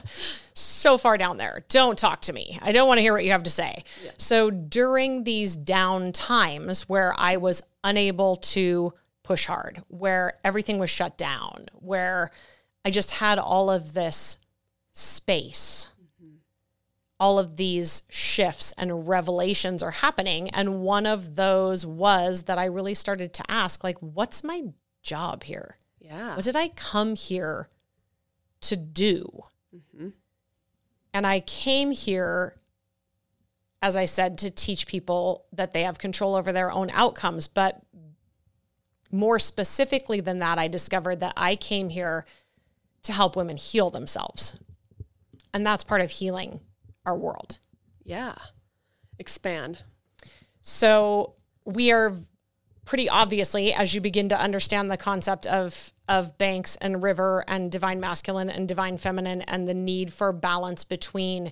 [0.54, 1.64] so far down there.
[1.70, 2.60] Don't talk to me.
[2.62, 3.86] I don't want to hear what you have to say.
[4.18, 10.90] So during these down times where I was unable to push hard, where everything was
[10.90, 12.32] shut down, where
[12.84, 14.38] I just had all of this
[14.94, 15.88] space.
[17.20, 20.50] All of these shifts and revelations are happening.
[20.52, 24.64] And one of those was that I really started to ask, like, what's my
[25.04, 25.78] job here?
[26.00, 26.36] Yeah.
[26.36, 27.68] What did I come here
[28.62, 29.44] to do?
[29.76, 30.10] Mm-hmm.
[31.14, 32.56] And I came here,
[33.82, 37.48] as I said, to teach people that they have control over their own outcomes.
[37.48, 37.82] But
[39.12, 42.26] more specifically than that, I discovered that I came here
[43.04, 44.58] to help women heal themselves.
[45.54, 46.62] And that's part of healing
[47.10, 47.58] our world.
[48.04, 48.36] Yeah.
[49.18, 49.80] Expand.
[50.62, 51.34] So
[51.66, 52.14] we are
[52.86, 57.72] pretty obviously, as you begin to understand the concept of of Banks and River and
[57.72, 61.52] divine masculine and divine feminine and the need for balance between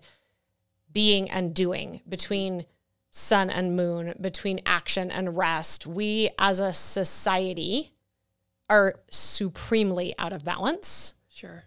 [0.92, 2.66] being and doing, between
[3.12, 5.86] sun and moon, between action and rest.
[5.86, 7.94] We as a society
[8.70, 11.64] are supremely out of balance Sure.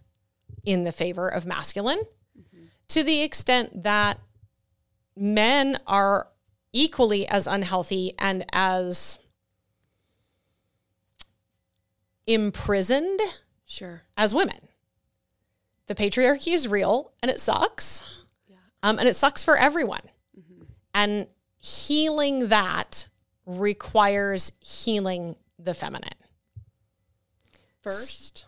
[0.64, 2.02] in the favor of masculine
[2.90, 4.18] to the extent that
[5.16, 6.28] men are
[6.72, 9.18] equally as unhealthy and as
[12.26, 13.20] imprisoned
[13.64, 14.02] Sure.
[14.16, 14.68] as women.
[15.86, 18.02] The patriarchy is real and it sucks.
[18.82, 20.02] Um, and it sucks for everyone.
[20.94, 23.08] And healing that
[23.46, 26.08] requires healing the feminine.
[27.82, 28.46] First.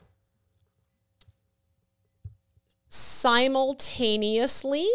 [2.95, 4.87] Simultaneously.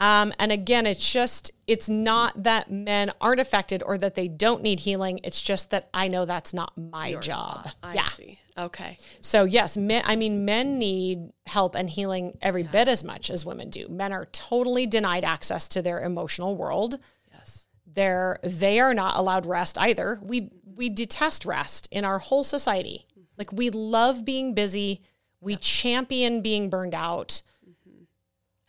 [0.00, 4.62] Um, and again, it's just, it's not that men aren't affected or that they don't
[4.62, 5.20] need healing.
[5.24, 7.68] It's just that I know that's not my Your job.
[7.68, 7.74] spot.
[7.82, 8.04] I yeah.
[8.04, 8.38] see.
[8.56, 8.96] Okay.
[9.20, 13.44] So, yes, men, I mean, men need help and healing every bit as much as
[13.44, 13.86] women do.
[13.88, 16.98] Men are totally denied access to their emotional world.
[17.32, 17.66] Yes.
[17.86, 20.18] They're, they are not allowed rest either.
[20.22, 23.06] We, we detest rest in our whole society.
[23.36, 25.02] Like, we love being busy,
[25.40, 27.42] we champion being burned out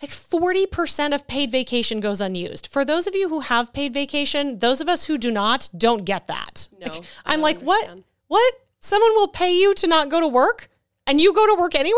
[0.02, 2.68] like 40% of paid vacation goes unused.
[2.68, 6.06] For those of you who have paid vacation, those of us who do not don't
[6.06, 6.70] get that.
[6.80, 7.82] No, Like, I'm like, what?
[7.84, 8.06] understand.
[8.28, 8.54] What?
[8.80, 10.70] Someone will pay you to not go to work
[11.06, 11.98] and you go to work anyway?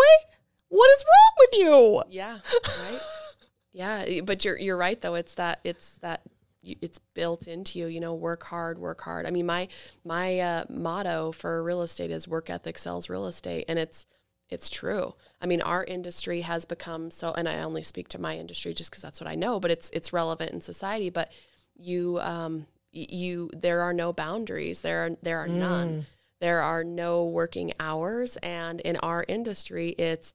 [0.69, 2.03] What is wrong with you?
[2.09, 2.39] Yeah.
[3.73, 4.05] Right.
[4.05, 4.21] yeah.
[4.21, 5.15] But you're you're right though.
[5.15, 6.21] It's that it's that
[6.63, 7.87] it's built into you.
[7.87, 9.25] You know, work hard, work hard.
[9.27, 9.67] I mean, my
[10.03, 14.05] my uh, motto for real estate is work ethic sells real estate, and it's
[14.51, 15.15] it's true.
[15.41, 18.91] I mean, our industry has become so, and I only speak to my industry just
[18.91, 21.09] because that's what I know, but it's it's relevant in society.
[21.09, 21.31] But
[21.75, 24.81] you um you there are no boundaries.
[24.81, 26.05] There are there are none.
[26.39, 30.33] There are no working hours, and in our industry, it's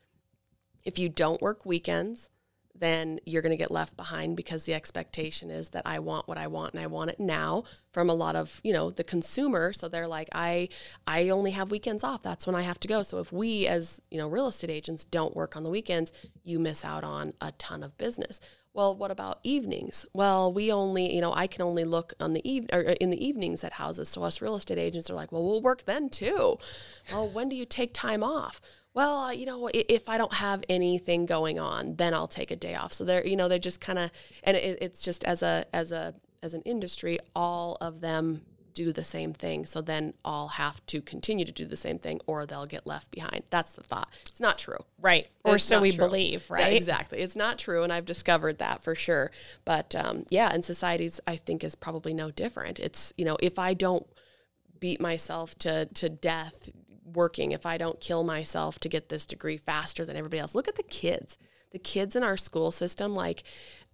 [0.85, 2.31] if you don't work weekends,
[2.79, 6.39] then you're going to get left behind because the expectation is that I want what
[6.39, 9.73] I want and I want it now from a lot of, you know, the consumer.
[9.73, 10.69] So they're like, I
[11.07, 12.23] I only have weekends off.
[12.23, 13.03] That's when I have to go.
[13.03, 16.12] So if we as, you know, real estate agents don't work on the weekends,
[16.45, 18.41] you miss out on a ton of business.
[18.77, 20.05] Well, what about evenings?
[20.12, 23.09] Well, we only, you know, I can only look on the eve or uh, in
[23.09, 24.11] the evenings at houses.
[24.11, 26.59] So us real estate agents are like, well, we'll work then too.
[27.11, 28.61] Well, when do you take time off?
[28.96, 32.74] Well, you know, if I don't have anything going on, then I'll take a day
[32.74, 32.94] off.
[32.94, 34.11] So they're, you know, they're just kind of,
[34.42, 38.40] and it, it's just as a as a as an industry, all of them
[38.72, 39.66] do the same thing.
[39.66, 43.11] So then all have to continue to do the same thing, or they'll get left
[43.11, 43.42] behind.
[43.50, 44.09] That's the thought.
[44.30, 44.82] It's not true.
[45.00, 45.26] Right.
[45.44, 46.06] Or It's so we true.
[46.06, 46.72] believe, Yeah, right?
[46.76, 47.18] exactly.
[47.18, 49.30] It's not true, and I've discovered that for sure.
[49.66, 52.78] But um, yeah, and societies, I think, is probably no different.
[52.80, 54.06] It's you know, if I don't
[54.80, 56.70] beat myself to to death
[57.12, 60.69] working, if I don't kill myself to get this degree faster than everybody else, look
[60.69, 61.38] at the kids.
[61.73, 63.42] The kids in our school system, like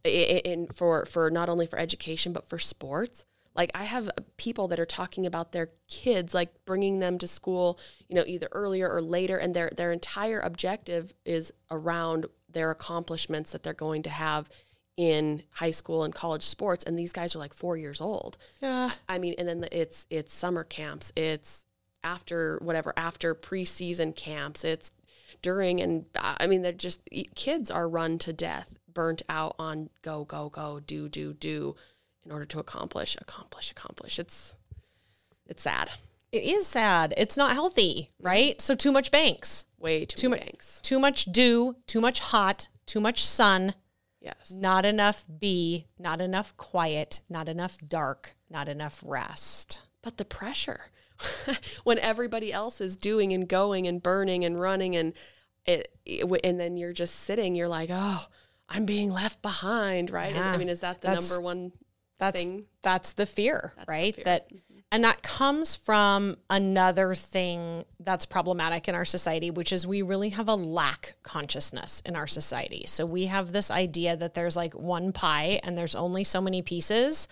[0.05, 3.25] in for for not only for education but for sports.
[3.55, 7.79] Like I have people that are talking about their kids, like bringing them to school,
[8.09, 13.53] you know, either earlier or later, and their their entire objective is around their accomplishments
[13.53, 14.49] that they're going to have
[14.97, 16.85] in high school and college sports.
[16.85, 18.37] And these guys are like four years old.
[18.61, 18.91] Yeah.
[19.09, 21.65] I mean, and then the, it's it's summer camps, it's
[22.05, 24.91] after whatever after preseason camps, it's
[25.41, 27.01] during and uh, I mean they're just
[27.35, 31.75] kids are run to death, burnt out on go go go do do do
[32.25, 34.19] in order to accomplish accomplish accomplish.
[34.19, 34.55] It's
[35.47, 35.91] it's sad,
[36.31, 37.13] It is sad.
[37.17, 38.61] It's not healthy, right?
[38.63, 40.81] So too much banks, way too, Too many mu- banks.
[40.83, 43.75] too much dew, too much hot, too much sun,
[44.21, 49.81] Yes, not enough be, not enough quiet, not enough dark, not enough rest.
[50.01, 50.83] but the pressure
[51.85, 55.13] when everybody else is doing and going and burning and running and
[55.65, 58.25] it, it and then you're just sitting you're like oh
[58.69, 61.73] i'm being left behind right Is- i mean is that the That's- number one
[62.19, 64.15] That's thing that's the fear, the right?
[64.15, 64.25] fear.
[64.25, 64.72] That mm-hmm.
[64.93, 70.29] And that comes from another thing that's problematic in our society, which is we really
[70.29, 72.85] have a lack consciousness in our society.
[72.87, 76.61] So we have this idea that there's like one pie and there's only so many
[76.61, 77.27] pieces.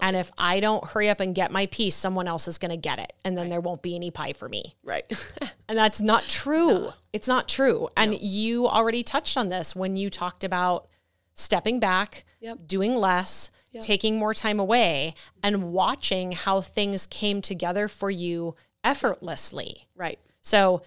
[0.00, 2.78] and if I don't hurry up and get my piece, someone else is going to
[2.78, 3.12] get it.
[3.26, 4.74] And then there won't be any pie for me.
[4.82, 5.04] Right.
[5.68, 6.90] And that's not true.
[7.14, 7.88] It's not true.
[7.96, 10.88] And you already touched on this when you talked about
[11.32, 12.58] stepping back, Yep.
[12.66, 13.50] doing less,
[13.80, 18.54] taking more time away, and watching how things came together for you
[18.84, 19.86] effortlessly.
[19.96, 20.18] right.
[20.42, 20.82] So,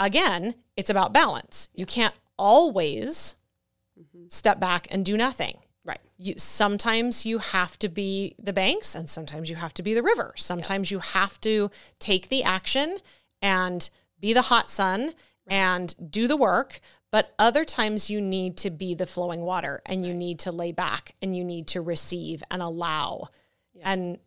[0.00, 1.68] again, it's about balance.
[1.74, 3.34] You can't always
[3.98, 4.28] mm-hmm.
[4.28, 5.58] step back and do nothing.
[5.84, 6.00] Right.
[6.16, 10.02] You sometimes you have to be the banks and sometimes you have to be the
[10.02, 10.32] river.
[10.36, 12.98] Sometimes you have to take the action
[13.40, 13.88] and
[14.20, 15.14] be the hot sun
[15.48, 16.80] and do the work,
[17.10, 20.72] but other times you need to be the flowing water and you need to lay
[20.72, 23.28] back and you need to receive and allow
[23.82, 24.18] and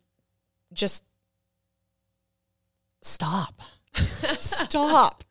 [0.72, 1.04] just
[3.02, 3.60] stop.
[3.94, 5.24] stop.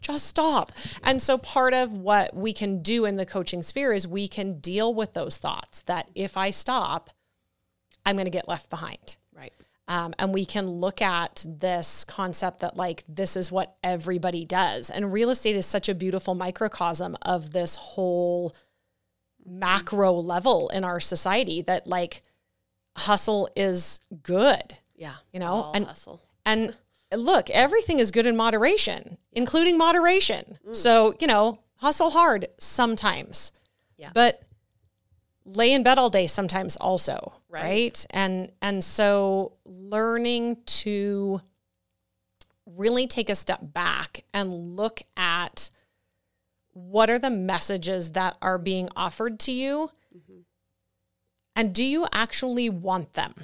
[0.00, 0.72] Just stop.
[1.02, 4.58] And so, part of what we can do in the coaching sphere is we can
[4.58, 7.10] deal with those thoughts that if I stop,
[8.04, 9.16] I'm going to get left behind.
[9.90, 14.88] Um, and we can look at this concept that, like, this is what everybody does.
[14.88, 18.54] And real estate is such a beautiful microcosm of this whole
[19.44, 22.22] macro level in our society that, like,
[22.96, 24.78] hustle is good.
[24.94, 25.14] Yeah.
[25.32, 26.20] You know, All and- hustle.
[26.46, 26.76] And
[27.12, 30.56] look, everything is good in moderation, including moderation.
[30.68, 30.76] Mm.
[30.76, 33.50] So, you know, hustle hard sometimes.
[33.96, 34.10] Yeah.
[34.14, 34.40] But
[35.44, 37.62] lay in bed all day sometimes also, Right.
[37.62, 38.06] right?
[38.10, 41.40] And and so learning to
[42.66, 45.70] really take a step back and look at
[46.72, 50.40] what are the messages that are being offered to you mm-hmm.
[51.56, 53.34] and do you actually want them?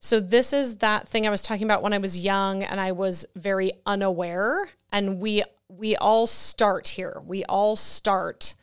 [0.00, 2.92] So this is that thing I was talking about when I was young and I
[2.92, 7.20] was very unaware and we we all start here.
[7.24, 8.54] We all start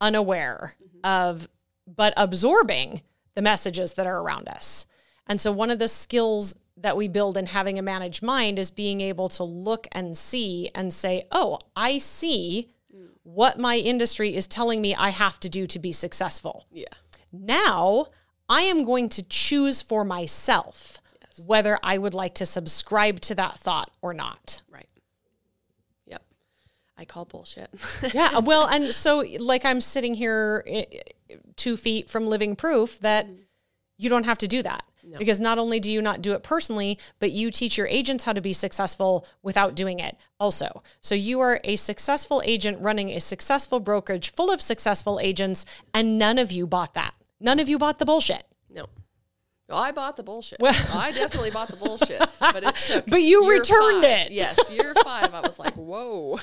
[0.00, 0.98] unaware mm-hmm.
[1.04, 1.48] of
[1.86, 3.02] but absorbing
[3.34, 4.86] the messages that are around us.
[5.26, 8.70] And so one of the skills that we build in having a managed mind is
[8.70, 12.68] being able to look and see and say, "Oh, I see
[13.22, 16.86] what my industry is telling me I have to do to be successful." Yeah.
[17.32, 18.08] Now
[18.48, 21.00] I am going to choose for myself
[21.46, 24.62] whether I would like to subscribe to that thought or not.
[24.70, 24.83] Right.
[27.04, 27.68] I call bullshit.
[28.14, 28.38] Yeah.
[28.38, 30.86] Well, and so like I'm sitting here i-
[31.30, 33.42] i- two feet from living proof that mm-hmm.
[33.98, 34.84] you don't have to do that.
[35.18, 38.32] Because not only do you not do it personally, but you teach your agents how
[38.32, 40.82] to be successful without doing it also.
[41.02, 46.18] So you are a successful agent running a successful brokerage full of successful agents, and
[46.18, 47.12] none of you bought that.
[47.38, 48.44] None of you bought the bullshit.
[48.70, 48.86] no.
[49.74, 50.60] Well, I bought the bullshit.
[50.62, 53.06] I definitely bought the bullshit, but it took.
[53.06, 54.28] But you returned five.
[54.28, 54.32] it.
[54.32, 55.34] Yes, year five.
[55.34, 56.38] I was like, "Whoa,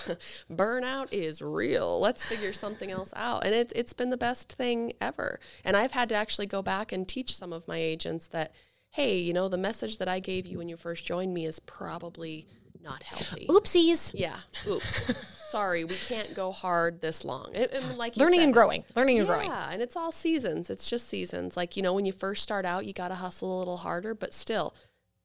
[0.51, 2.01] burnout is real.
[2.01, 5.39] Let's figure something else out." And it's it's been the best thing ever.
[5.63, 8.53] And I've had to actually go back and teach some of my agents that,
[8.89, 11.59] hey, you know, the message that I gave you when you first joined me is
[11.61, 12.45] probably
[12.84, 13.47] not healthy.
[13.47, 14.11] Oopsies.
[14.13, 14.38] Yeah.
[14.67, 15.27] Oops.
[15.51, 17.53] Sorry, we can't go hard this long.
[17.53, 18.86] And like Learning said, and growing.
[18.95, 19.49] Learning and yeah, growing.
[19.49, 20.69] Yeah, and it's all seasons.
[20.69, 21.57] It's just seasons.
[21.57, 24.13] Like, you know, when you first start out, you got to hustle a little harder,
[24.15, 24.73] but still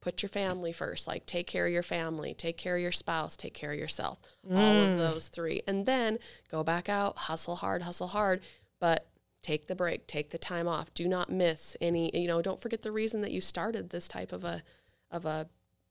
[0.00, 1.06] put your family first.
[1.06, 4.18] Like, take care of your family, take care of your spouse, take care of yourself.
[4.50, 4.92] All Mm.
[4.92, 5.62] of those three.
[5.66, 6.18] And then
[6.50, 8.40] go back out, hustle hard, hustle hard,
[8.80, 9.06] but
[9.42, 10.92] take the break, take the time off.
[10.92, 14.32] Do not miss any, you know, don't forget the reason that you started this type
[14.32, 14.64] of a
[15.08, 15.48] of a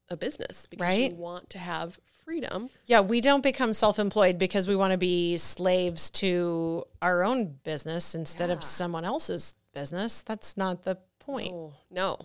[0.10, 1.12] a business because Right.
[1.12, 2.70] you want to have freedom.
[2.86, 7.58] Yeah, we don't become self employed because we want to be slaves to our own
[7.64, 10.22] business instead of someone else's business.
[10.22, 11.54] That's not the point.
[11.54, 12.18] Oh, no.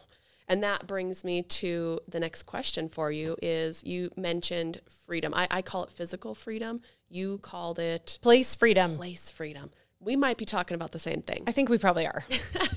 [0.49, 5.33] And that brings me to the next question for you is you mentioned freedom.
[5.35, 6.81] I, I call it physical freedom.
[7.09, 8.97] You called it Place freedom.
[8.97, 9.71] place freedom.
[10.01, 11.45] We might be talking about the same thing.
[11.47, 12.25] I think we probably are.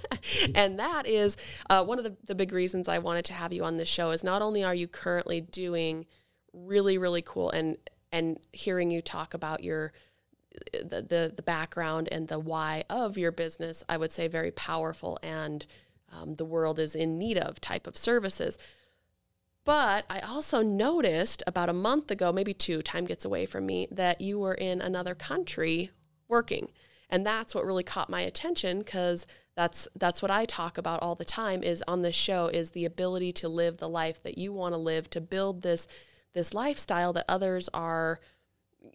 [0.55, 1.38] and that is
[1.69, 4.11] uh, one of the, the big reasons I wanted to have you on this show
[4.11, 6.05] is not only are you currently doing
[6.53, 7.78] really, really cool and
[8.11, 9.91] and hearing you talk about your
[10.71, 15.17] the, the the background and the why of your business, I would say very powerful
[15.24, 15.65] and
[16.11, 18.57] um, the world is in need of type of services.
[19.65, 23.88] But I also noticed about a month ago, maybe two, time gets away from me,
[23.91, 25.89] that you were in another country
[26.28, 26.69] working.
[27.14, 31.14] And that's what really caught my attention because that's that's what I talk about all
[31.14, 34.51] the time is on this show is the ability to live the life that you
[34.51, 35.88] want to live, to build this
[36.34, 38.20] this lifestyle that others are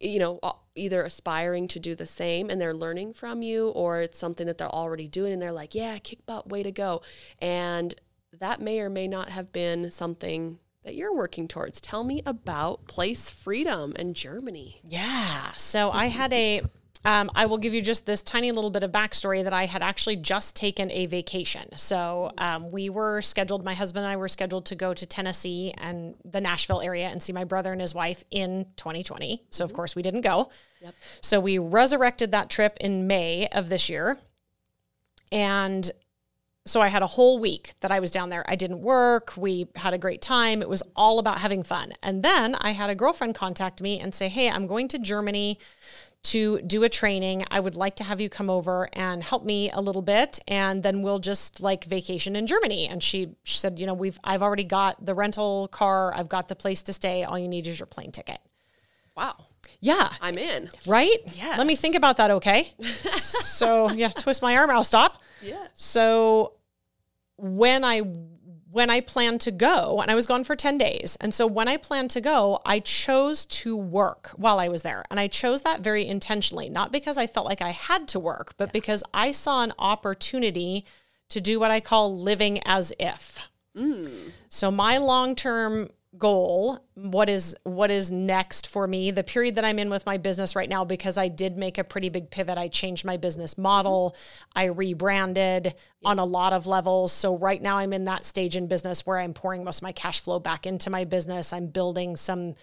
[0.00, 0.40] you know
[0.74, 4.58] either aspiring to do the same and they're learning from you or it's something that
[4.58, 7.00] they're already doing and they're like yeah kick butt way to go
[7.38, 7.94] and
[8.38, 11.80] that may or may not have been something that you're working towards.
[11.80, 14.80] Tell me about Place Freedom in Germany.
[14.84, 15.50] Yeah.
[15.52, 16.62] So I had a
[17.04, 19.82] um, I will give you just this tiny little bit of backstory that I had
[19.82, 21.76] actually just taken a vacation.
[21.76, 25.72] So um, we were scheduled, my husband and I were scheduled to go to Tennessee
[25.78, 29.44] and the Nashville area and see my brother and his wife in 2020.
[29.50, 30.50] So, of course, we didn't go.
[30.80, 30.94] Yep.
[31.20, 34.18] So we resurrected that trip in May of this year.
[35.30, 35.88] And
[36.68, 38.44] so I had a whole week that I was down there.
[38.46, 39.32] I didn't work.
[39.36, 40.60] We had a great time.
[40.60, 41.92] It was all about having fun.
[42.02, 45.58] And then I had a girlfriend contact me and say, Hey, I'm going to Germany
[46.24, 47.44] to do a training.
[47.50, 50.82] I would like to have you come over and help me a little bit and
[50.82, 52.86] then we'll just like vacation in Germany.
[52.86, 56.48] And she, she said, you know, we've I've already got the rental car, I've got
[56.48, 57.24] the place to stay.
[57.24, 58.40] All you need is your plane ticket.
[59.16, 59.46] Wow.
[59.80, 60.10] Yeah.
[60.20, 60.70] I'm in.
[60.86, 61.18] Right?
[61.36, 61.54] Yeah.
[61.56, 62.72] Let me think about that, okay?
[63.16, 65.22] so, yeah, twist my arm, I'll stop.
[65.42, 65.66] Yeah.
[65.74, 66.54] So
[67.36, 68.02] when I
[68.78, 71.18] when I planned to go, and I was gone for 10 days.
[71.20, 75.04] And so when I planned to go, I chose to work while I was there.
[75.10, 78.54] And I chose that very intentionally, not because I felt like I had to work,
[78.56, 80.86] but because I saw an opportunity
[81.28, 83.40] to do what I call living as if.
[83.76, 84.30] Mm.
[84.48, 89.78] So my long-term goal, what is what is next for me, the period that I'm
[89.78, 92.58] in with my business right now because I did make a pretty big pivot.
[92.58, 94.16] I changed my business model,
[94.54, 97.12] I rebranded on a lot of levels.
[97.12, 99.92] So right now I'm in that stage in business where I'm pouring most of my
[99.92, 101.52] cash flow back into my business.
[101.52, 102.54] I'm building some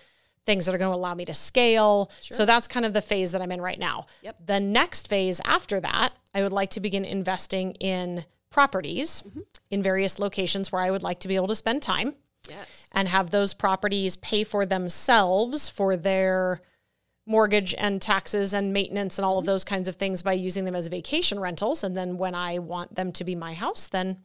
[0.45, 2.11] things that are going to allow me to scale.
[2.21, 4.05] So that's kind of the phase that I'm in right now.
[4.21, 4.37] Yep.
[4.45, 9.39] The next phase after that, I would like to begin investing in properties mm-hmm.
[9.71, 12.15] in various locations where I would like to be able to spend time
[12.49, 12.87] Yes.
[12.93, 16.61] and have those properties pay for themselves for their
[17.25, 19.51] mortgage and taxes and maintenance and all of mm-hmm.
[19.51, 21.83] those kinds of things by using them as vacation rentals.
[21.83, 24.17] And then when I want them to be my house, then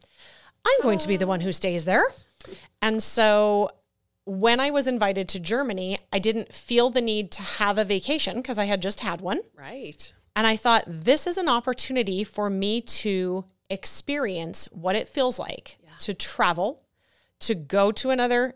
[0.66, 1.53] I'm going to be the one who ah.
[1.53, 2.05] stays there.
[2.83, 3.71] And so
[4.25, 8.37] when I was invited to Germany, I didn't feel the need to have a vacation
[8.37, 9.41] because I had just had one.
[9.57, 10.12] Right.
[10.37, 15.79] And I thought this is an opportunity for me to experience what it feels like
[16.01, 16.83] to travel,
[17.41, 18.55] to go to another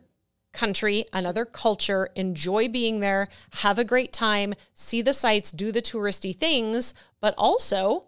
[0.52, 5.82] country, another culture, enjoy being there, have a great time, see the sights, do the
[5.82, 8.06] touristy things, but also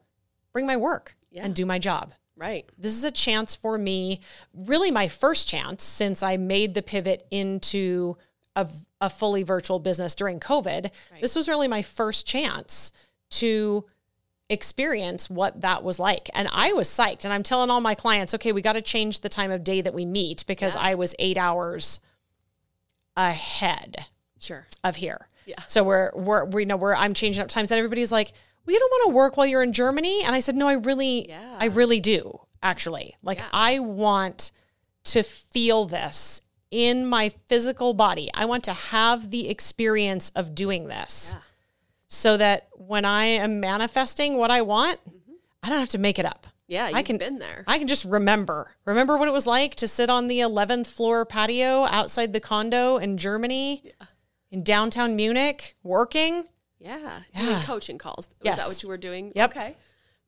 [0.53, 1.45] bring my work Yeah.
[1.45, 2.15] and do my job.
[2.37, 2.69] Right.
[2.79, 4.21] This is a chance for me,
[4.55, 8.17] really my first chance since I made the pivot into
[8.55, 8.69] a,
[9.01, 10.91] a fully virtual business during COVID.
[11.21, 12.93] This was really my first chance
[13.31, 13.85] to
[14.49, 16.31] experience what that was like.
[16.35, 17.25] And I was psyched.
[17.25, 19.81] And I'm telling all my clients, okay, we got to change the time of day
[19.81, 22.01] that we meet because I was eight hours
[23.17, 24.07] ahead
[24.39, 24.67] Sure.
[24.85, 25.29] of here.
[25.47, 25.57] Yeah.
[25.67, 28.33] So we're we're we know where I'm changing up times and everybody's like,
[28.67, 30.75] "Well, you don't want to work while you're in Germany?" And I said, "No, I
[30.75, 31.57] really Yeah.
[31.59, 33.17] I really do, actually.
[33.23, 33.49] Like Yeah.
[33.53, 34.51] I want
[35.05, 38.29] to feel this in my physical body.
[38.35, 41.35] I want to have the experience of doing this.
[41.37, 41.43] Yeah.
[42.09, 45.33] So that when I am manifesting what I want, mm-hmm.
[45.63, 46.47] I don't have to make it up.
[46.69, 46.89] Yeah.
[46.89, 47.65] You've I can been there.
[47.67, 48.73] I can just remember.
[48.85, 52.97] Remember what it was like to sit on the 11th floor patio outside the condo
[52.97, 53.93] in Germany,
[54.51, 56.45] in downtown Munich, working.
[56.79, 57.63] Yeah, doing Yeah.
[57.65, 58.29] coaching calls.
[58.29, 58.59] Was Yes.
[58.59, 59.33] that what you were doing?
[59.35, 59.51] Yep.
[59.51, 59.77] Okay.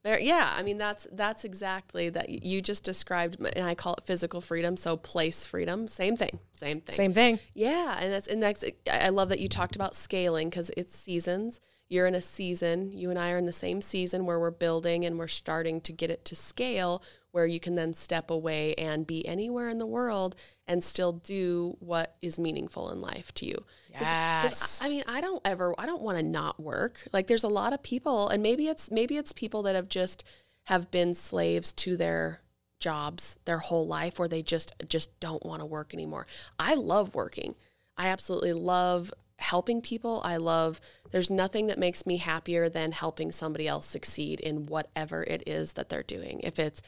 [0.05, 4.05] There, yeah, I mean that's that's exactly that you just described, and I call it
[4.05, 4.76] physical freedom.
[4.76, 6.94] So place freedom, same thing, same thing.
[6.94, 7.40] Same thing.
[7.53, 8.64] Yeah, and that's and that's.
[8.64, 11.61] I I love that you talked about scaling because it's seasons.
[11.88, 12.92] You're in a season.
[12.92, 15.92] You and I are in the same season where we're building and we're starting to
[15.92, 19.86] get it to scale, where you can then step away and be anywhere in the
[19.86, 20.36] world
[20.66, 23.64] and still do what is meaningful in life to you.
[24.01, 24.80] Yes.
[24.82, 27.07] I I mean, I don't ever, I don't want to not work.
[27.12, 30.24] Like, there's a lot of people, and maybe it's maybe it's people that have just
[30.64, 32.40] have been slaves to their
[32.80, 36.26] jobs their whole life, where they just just don't want to work anymore.
[36.59, 37.55] I love working.
[37.96, 40.22] I absolutely love helping people.
[40.24, 40.80] I love.
[41.11, 45.74] There's nothing that makes me happier than helping somebody else succeed in whatever it is
[45.74, 46.40] that they're doing.
[46.44, 46.82] If it's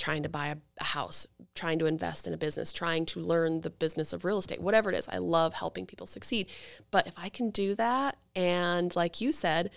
[0.00, 3.60] trying to buy a, a house, trying to invest in a business, trying to learn
[3.60, 5.08] the business of real estate, whatever it is.
[5.08, 6.46] I love helping people succeed.
[6.90, 9.70] But if I can do that and like you said,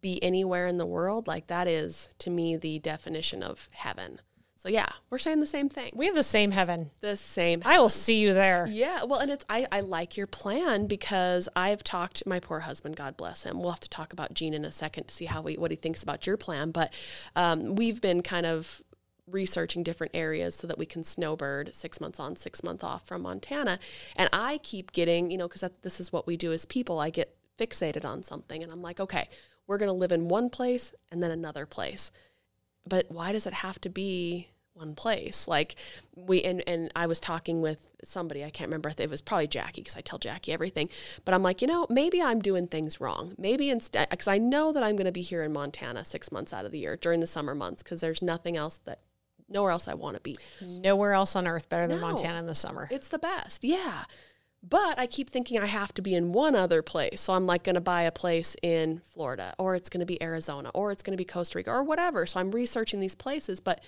[0.00, 4.20] be anywhere in the world, like that is to me the definition of heaven.
[4.56, 5.92] So yeah, we're saying the same thing.
[5.94, 6.90] We have the same heaven.
[7.02, 8.66] The same I will see you there.
[8.66, 12.96] yeah, well, and it's I, I like your plan because I've talked my poor husband,
[12.96, 13.60] God bless him.
[13.60, 15.76] We'll have to talk about Gene in a second to see how we what he
[15.76, 16.70] thinks about your plan.
[16.70, 16.94] But
[17.36, 18.80] um, we've been kind of
[19.26, 23.22] researching different areas so that we can snowbird six months on, six months off from
[23.22, 23.78] Montana.
[24.16, 26.98] And I keep getting, you know, because this is what we do as people.
[26.98, 29.28] I get fixated on something, and I'm like, okay,
[29.66, 32.10] we're gonna live in one place and then another place.
[32.86, 35.48] But why does it have to be one place.
[35.48, 35.76] Like
[36.14, 38.88] we and and I was talking with somebody I can't remember.
[38.88, 40.90] If it was probably Jackie because I tell Jackie everything.
[41.24, 43.34] But I'm like, you know, maybe I'm doing things wrong.
[43.38, 46.52] Maybe instead, because I know that I'm going to be here in Montana six months
[46.52, 49.00] out of the year during the summer months because there's nothing else that
[49.48, 50.36] nowhere else I want to be.
[50.60, 52.06] Nowhere else on earth better than No.
[52.06, 52.88] Montana in the summer.
[52.90, 53.64] It's the best.
[53.64, 54.04] Yeah.
[54.66, 57.20] But I keep thinking I have to be in one other place.
[57.20, 60.22] So I'm like going to buy a place in Florida or it's going to be
[60.22, 62.24] Arizona or it's going to be Costa Rica or whatever.
[62.24, 63.82] So I'm researching these places, but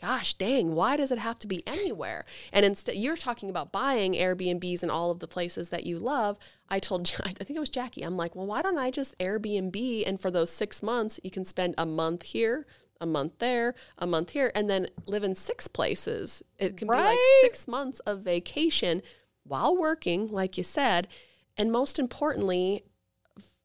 [0.00, 2.24] gosh dang, why does it have to be anywhere?
[2.52, 6.38] And instead, you're talking about buying Airbnbs in all of the places that you love.
[6.68, 10.04] I told, I think it was Jackie, I'm like, well, why don't I just Airbnb?
[10.06, 12.66] And for those six months, you can spend a month here,
[13.00, 16.42] a month there, a month here, and then live in six places.
[16.58, 19.02] It can be like six months of vacation
[19.44, 21.08] while working, like you said.
[21.56, 22.84] And most importantly,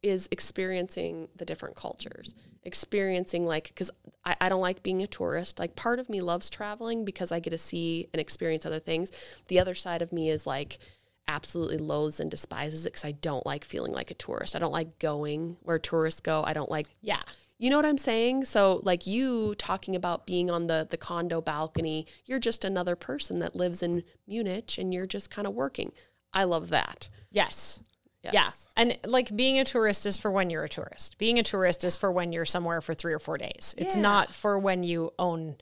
[0.01, 3.91] is experiencing the different cultures experiencing like because
[4.23, 7.39] I, I don't like being a tourist like part of me loves traveling because i
[7.39, 9.11] get to see and experience other things
[9.47, 10.79] the other side of me is like
[11.27, 14.71] absolutely loathes and despises it because i don't like feeling like a tourist i don't
[14.71, 17.21] like going where tourists go i don't like yeah.
[17.57, 18.45] You know what I'm saying?
[18.45, 23.39] So like you talking about being on the the condo balcony, you're just another person
[23.39, 25.91] that lives in Munich and you're just kind of working.
[26.33, 27.07] I love that.
[27.31, 27.79] Yes.
[28.23, 28.33] Yes.
[28.33, 28.49] Yeah.
[28.75, 31.17] And like being a tourist is for when you're a tourist.
[31.17, 33.73] Being a tourist is for when you're somewhere for three or four days.
[33.77, 34.01] It's Yeah.
[34.01, 35.55] not for when you own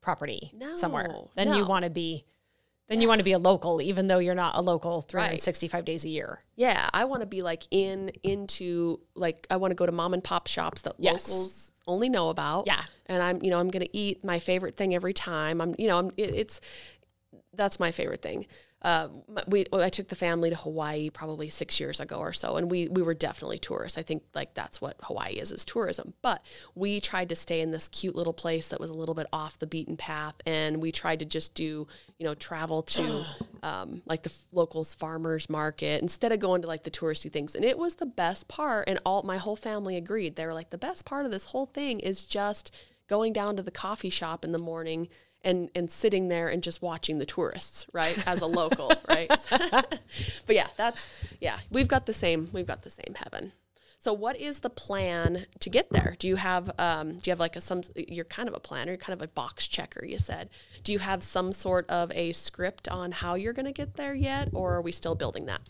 [0.00, 1.08] property somewhere.
[1.08, 2.24] No, Then you want to be
[2.88, 6.04] then you want to be a local, even though you're not a local 365 days
[6.04, 6.40] a year.
[6.56, 10.14] Yeah, I want to be like in into like I want to go to mom
[10.14, 11.28] and pop shops that Yes.
[11.28, 12.66] locals only know about.
[12.66, 12.82] Yeah.
[13.06, 15.60] and I'm you know I'm gonna eat my favorite thing every time.
[15.60, 16.60] I'm you know I'm it, it's
[17.54, 18.46] that's my favorite thing.
[18.80, 19.08] Uh,
[19.48, 22.86] we I took the family to Hawaii probably six years ago or so, and we
[22.86, 23.98] we were definitely tourists.
[23.98, 26.14] I think like that's what Hawaii is is tourism.
[26.22, 26.44] But
[26.76, 29.58] we tried to stay in this cute little place that was a little bit off
[29.58, 33.24] the beaten path, and we tried to just do you know travel to
[33.64, 37.56] um, like the locals farmers market instead of going to like the touristy things.
[37.56, 40.36] And it was the best part, and all my whole family agreed.
[40.36, 42.72] They were like the best part of this whole thing is just
[43.08, 45.08] going down to the coffee shop in the morning
[45.44, 48.16] and and sitting there and just watching the tourists, right?
[48.26, 49.28] As a local, right?
[49.50, 50.00] but
[50.54, 51.08] yeah, that's
[51.40, 53.52] yeah, we've got the same we've got the same heaven.
[54.00, 56.14] So what is the plan to get there?
[56.20, 58.92] Do you have um, do you have like a some you're kind of a planner,
[58.92, 60.50] you're kind of a box checker, you said.
[60.84, 64.14] Do you have some sort of a script on how you're going to get there
[64.14, 65.62] yet or are we still building that?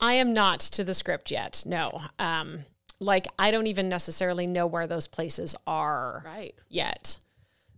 [0.00, 1.62] I am not to the script yet.
[1.64, 2.02] No.
[2.18, 2.64] Um
[2.98, 6.54] like I don't even necessarily know where those places are Right.
[6.68, 7.18] yet.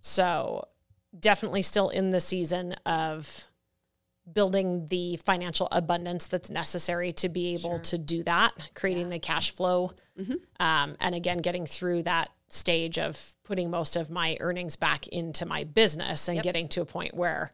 [0.01, 0.69] So
[1.19, 3.47] definitely still in the season of
[4.31, 9.53] building the financial abundance that's necessary to be able to do that, creating the cash
[9.53, 9.93] flow.
[10.61, 15.47] Um, and again, getting through that stage of putting most of my earnings back into
[15.47, 17.51] my business and getting to a point where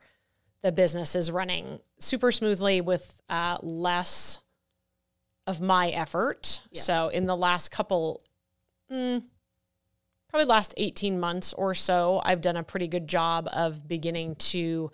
[0.62, 4.40] the business is running super smoothly with uh, less
[5.46, 6.60] of my effort.
[6.82, 8.22] So in the last couple
[10.34, 14.90] probably last 18 months or so, I've done a pretty good job of beginning to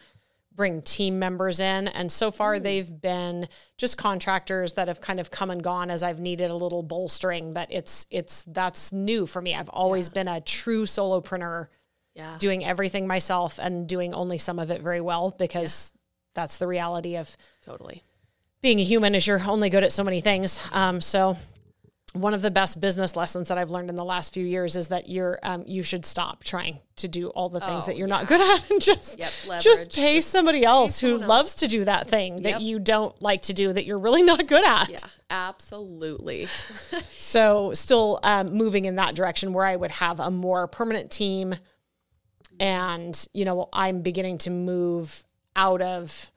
[0.55, 1.89] bring team members in.
[1.89, 6.03] And so far, they've been just contractors that have kind of come and gone as
[6.03, 7.55] I've needed a little bolstering.
[7.55, 9.55] But it's, it's, that's new for me.
[9.55, 11.69] I've always been a true solopreneur
[12.15, 12.37] Yeah.
[12.39, 15.91] doing everything myself and doing only some of it very well because
[16.35, 17.35] that's the reality of
[17.65, 18.03] Totally.
[18.61, 20.61] being a human is you're only good at so many things.
[20.71, 21.39] Um, so
[22.13, 24.89] one of the best business lessons that I've learned in the last few years is
[24.89, 28.09] that you're um, you should stop trying to do all the things Oh, that you're
[28.09, 31.23] not good at and just Yep, just pay somebody else who else.
[31.23, 34.47] loves to do that thing that you don't like to do that you're really not
[34.49, 34.89] good at.
[34.89, 34.99] Yeah,
[35.31, 36.49] absolutely.
[37.17, 41.55] So still um, moving in that direction where I would have a more permanent team,
[42.59, 45.23] and you know I'm beginning to move
[45.55, 46.31] out of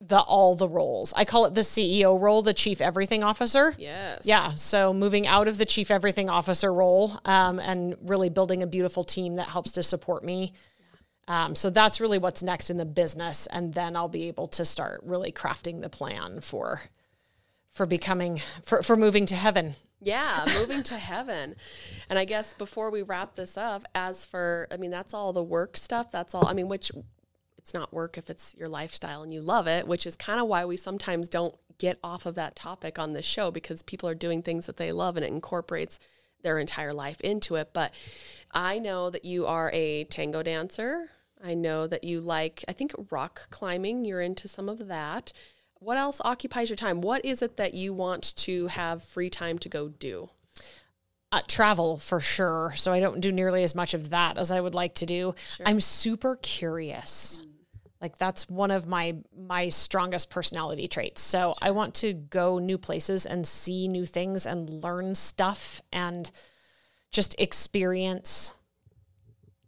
[0.00, 1.12] the all the roles.
[1.14, 3.74] I call it the CEO role, the chief everything officer.
[3.76, 4.20] Yes.
[4.24, 4.54] Yeah.
[4.54, 9.04] So moving out of the chief everything officer role um, and really building a beautiful
[9.04, 10.54] team that helps to support me.
[11.28, 14.64] Um, so that's really what's next in the business, and then I'll be able to
[14.64, 16.82] start really crafting the plan for
[17.70, 19.76] for becoming for for moving to heaven.
[20.02, 21.56] Yeah, moving to heaven.
[22.08, 25.42] And I guess before we wrap this up, as for, I mean, that's all the
[25.42, 26.10] work stuff.
[26.10, 26.90] That's all, I mean, which
[27.60, 30.48] it's not work if it's your lifestyle and you love it, which is kind of
[30.48, 34.14] why we sometimes don't get off of that topic on this show because people are
[34.14, 35.98] doing things that they love and it incorporates
[36.42, 37.70] their entire life into it.
[37.74, 37.92] But
[38.50, 41.10] I know that you are a tango dancer.
[41.44, 44.06] I know that you like, I think, rock climbing.
[44.06, 45.30] You're into some of that.
[45.74, 47.02] What else occupies your time?
[47.02, 50.30] What is it that you want to have free time to go do?
[51.32, 52.72] uh, travel for sure.
[52.76, 55.34] So I don't do nearly as much of that as I would like to do.
[55.64, 57.40] I'm super curious.
[58.00, 61.20] Like that's one of my my strongest personality traits.
[61.20, 66.30] So I want to go new places and see new things and learn stuff and
[67.10, 68.54] just experience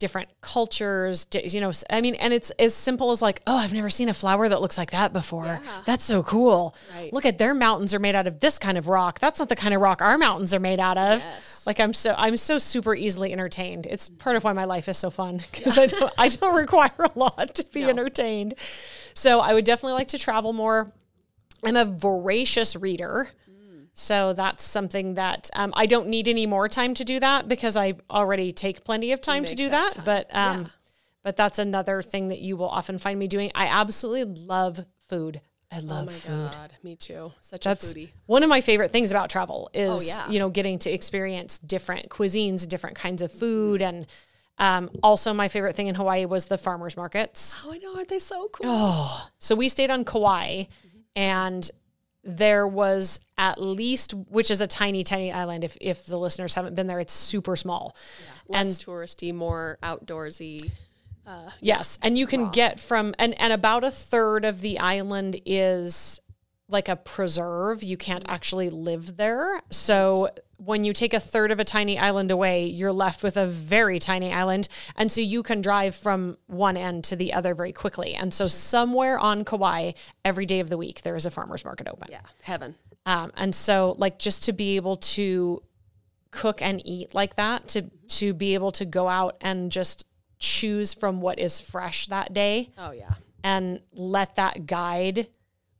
[0.03, 3.89] different cultures you know i mean and it's as simple as like oh i've never
[3.89, 5.61] seen a flower that looks like that before.
[5.87, 6.75] That's so cool.
[6.95, 7.13] Right.
[7.13, 9.21] look at their mountains are made out of this kind of rock.
[9.21, 11.21] That's not the kind of rock our mountains are made out of.
[11.21, 11.67] Yes.
[11.67, 13.87] like i'm so i'm so super easily entertained.
[13.87, 14.19] It's mm-hmm.
[14.19, 17.11] part of why my life is so fun because i don't i don't require a
[17.15, 18.55] lot to be entertained.
[19.15, 20.91] So i would definitely like to travel more.
[21.65, 23.31] I'm a voracious reader
[23.95, 27.77] so that's something that um, I don't need any more time to do that because
[27.77, 30.05] I already take plenty of time to do that that.
[30.05, 30.67] But um, Yeah.
[31.23, 33.51] but that's another thing that you will often find me doing.
[33.55, 35.41] I absolutely love food.
[35.71, 36.51] I Oh love my food.
[36.53, 37.33] god, me too.
[37.41, 38.11] Such That's a foodie.
[38.27, 40.29] one of my favorite things about travel is Oh, yeah.
[40.31, 44.07] you know getting to experience different cuisines, different kinds of food, and
[44.59, 47.57] um, also my favorite thing in Hawaii was the farmers markets.
[47.65, 47.95] Oh, I know.
[47.97, 48.67] Aren't they so cool?
[48.69, 50.65] Oh, so we stayed on Kauai,
[51.17, 51.71] and
[52.25, 55.65] there was at least, which is a tiny, tiny island.
[55.65, 57.97] If if the listeners haven't been there, it's super small.
[58.49, 60.71] Less touristy, more outdoorsy.
[61.27, 65.41] Uh, yes, and you can get from and and about a third of the island
[65.47, 66.21] is
[66.69, 67.83] like a preserve.
[67.83, 68.33] You can't mm.
[68.33, 69.61] actually live there.
[69.71, 70.31] So
[70.65, 73.99] when you take a third of a tiny island away, you're left with a very
[73.99, 78.15] tiny island, and so you can drive from one end to the other very quickly.
[78.15, 79.93] And so somewhere on Kauai,
[80.25, 82.09] every day of the week there is a farmers market open.
[82.11, 82.75] Yeah, heaven.
[83.07, 85.63] Um, and so like just to be able to
[86.31, 90.05] cook and eat like that, to to be able to go out and just
[90.39, 93.15] choose from what is fresh that day Oh yeah.
[93.45, 95.29] and let that guide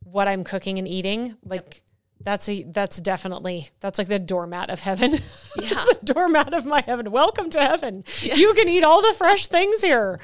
[0.03, 1.35] what I'm cooking and eating.
[1.43, 1.81] Like
[2.23, 5.19] that's a that's definitely that's like the doormat of heaven.
[5.55, 5.69] Yeah.
[5.69, 7.11] The doormat of my heaven.
[7.11, 8.03] Welcome to heaven.
[8.21, 10.19] You can eat all the fresh things here.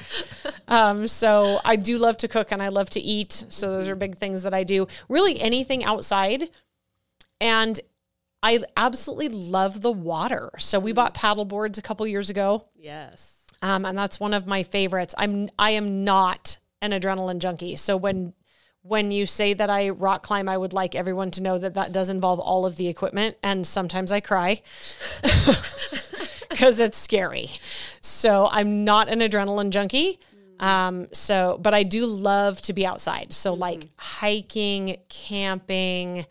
[0.67, 3.45] Um, so I do love to cook and I love to eat.
[3.49, 4.87] So those are big things that I do.
[5.07, 6.49] Really anything outside.
[7.39, 7.79] And
[8.41, 10.49] I absolutely love the water.
[10.57, 12.65] So we bought paddle boards a couple years ago.
[12.75, 13.45] Yes.
[13.61, 15.13] Um, and that's one of my favorites.
[15.17, 17.75] I'm I am not an adrenaline junkie.
[17.75, 18.33] So when
[18.89, 21.91] when you say that I rock climb, I would like everyone to know that that
[21.91, 24.61] does involve all of the equipment, and sometimes I cry
[26.49, 27.51] because it's scary.
[28.01, 30.19] So I'm not an adrenaline junkie.
[30.59, 33.31] Um, so, but I do love to be outside.
[33.31, 36.25] So like hiking, camping,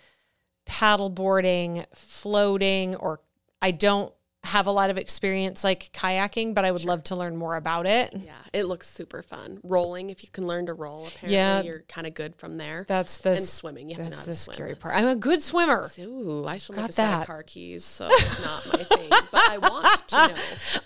[0.66, 3.20] paddle boarding, floating, or
[3.62, 4.12] I don't
[4.44, 7.86] have a lot of experience like kayaking, but I would love to learn more about
[7.86, 8.12] it.
[8.14, 9.58] Yeah, it looks super fun.
[9.62, 11.62] Rolling, if you can learn to roll, apparently Yeah.
[11.62, 12.84] you're kind of good from there.
[12.88, 14.54] That's the and swimming, you have to know that's how the to swim.
[14.54, 14.94] scary part.
[14.94, 15.90] I'm a good swimmer.
[15.98, 19.10] Ooh, I swim Got like a set of car keys, so it's not my thing.
[19.10, 20.34] But I want to know.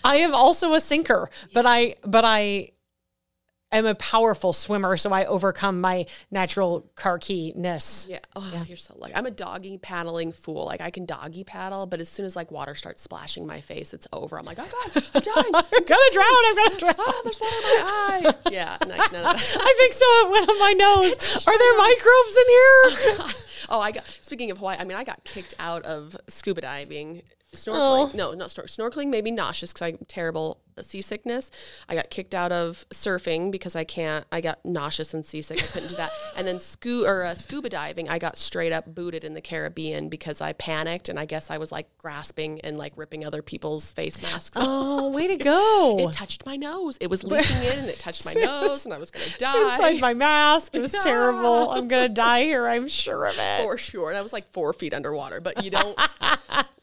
[0.03, 2.71] I am also a sinker, but I but I
[3.79, 8.07] am a powerful swimmer, so I overcome my natural car keyness.
[8.09, 8.19] Yeah.
[8.37, 9.15] Oh, you're so lucky.
[9.15, 10.67] I'm a doggy paddling fool.
[10.67, 13.93] Like I can doggy paddle, but as soon as like water starts splashing my face,
[13.95, 14.39] it's over.
[14.39, 15.55] I'm like, oh god, I'm dying.
[15.55, 16.27] I'm gonna drown.
[16.47, 16.95] I'm gonna drown.
[16.99, 18.35] ah, there's water in my eye.
[18.53, 19.57] Yeah, like none of that.
[19.61, 20.05] I think so.
[20.05, 21.47] It went on my nose.
[21.47, 23.35] Are there microbes in here?
[23.69, 24.05] Oh, I got.
[24.21, 27.23] Speaking of Hawaii, I mean, I got kicked out of scuba diving,
[27.55, 27.73] snorkeling.
[27.75, 28.11] Oh.
[28.13, 29.09] No, not snor- snorkeling.
[29.09, 31.51] Maybe nauseous because I'm terrible seasickness.
[31.89, 34.25] I got kicked out of surfing because I can't.
[34.33, 35.63] I got nauseous and seasick.
[35.63, 36.11] I couldn't do that.
[36.35, 40.09] And then scu- or uh, scuba diving, I got straight up booted in the Caribbean
[40.09, 43.93] because I panicked and I guess I was like grasping and like ripping other people's
[43.93, 44.57] face masks.
[44.57, 44.65] off.
[44.67, 45.97] Oh, way to go!
[46.09, 46.97] It touched my nose.
[47.03, 49.73] It was leaking in and it touched my nose and I was gonna die.
[49.73, 50.75] inside my mask.
[50.75, 51.71] It was terrible.
[51.71, 52.67] I'm gonna die here.
[52.67, 53.63] I'm sure of it.
[53.63, 54.09] for sure.
[54.09, 55.99] And I was like four feet underwater, but you don't,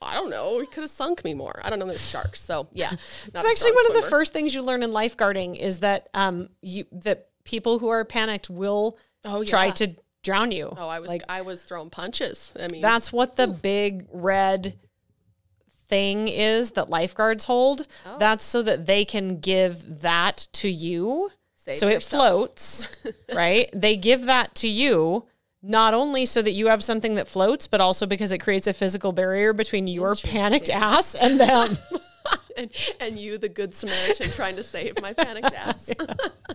[0.02, 0.60] I don't know.
[0.60, 1.60] It could have sunk me more.
[1.64, 1.86] I don't know.
[1.86, 2.42] There's sharks.
[2.42, 2.92] So yeah.
[3.34, 6.86] It's actually one of the first things you learn in lifeguarding is that um you
[6.92, 10.74] that people who are panicked will Oh, try to drown you.
[10.78, 12.54] Oh, I was like I was throwing punches.
[12.60, 14.78] I mean, that's what the big red
[15.88, 17.86] thing is that lifeguards hold.
[18.06, 18.18] Oh.
[18.18, 21.32] That's so that they can give that to you.
[21.58, 22.02] Save so yourself.
[22.02, 22.96] it floats,
[23.34, 23.70] right?
[23.74, 25.26] They give that to you
[25.62, 28.74] not only so that you have something that floats, but also because it creates a
[28.74, 31.78] physical barrier between your panicked ass and them.
[32.58, 35.90] and, and you, the good Samaritan, trying to save my panicked ass.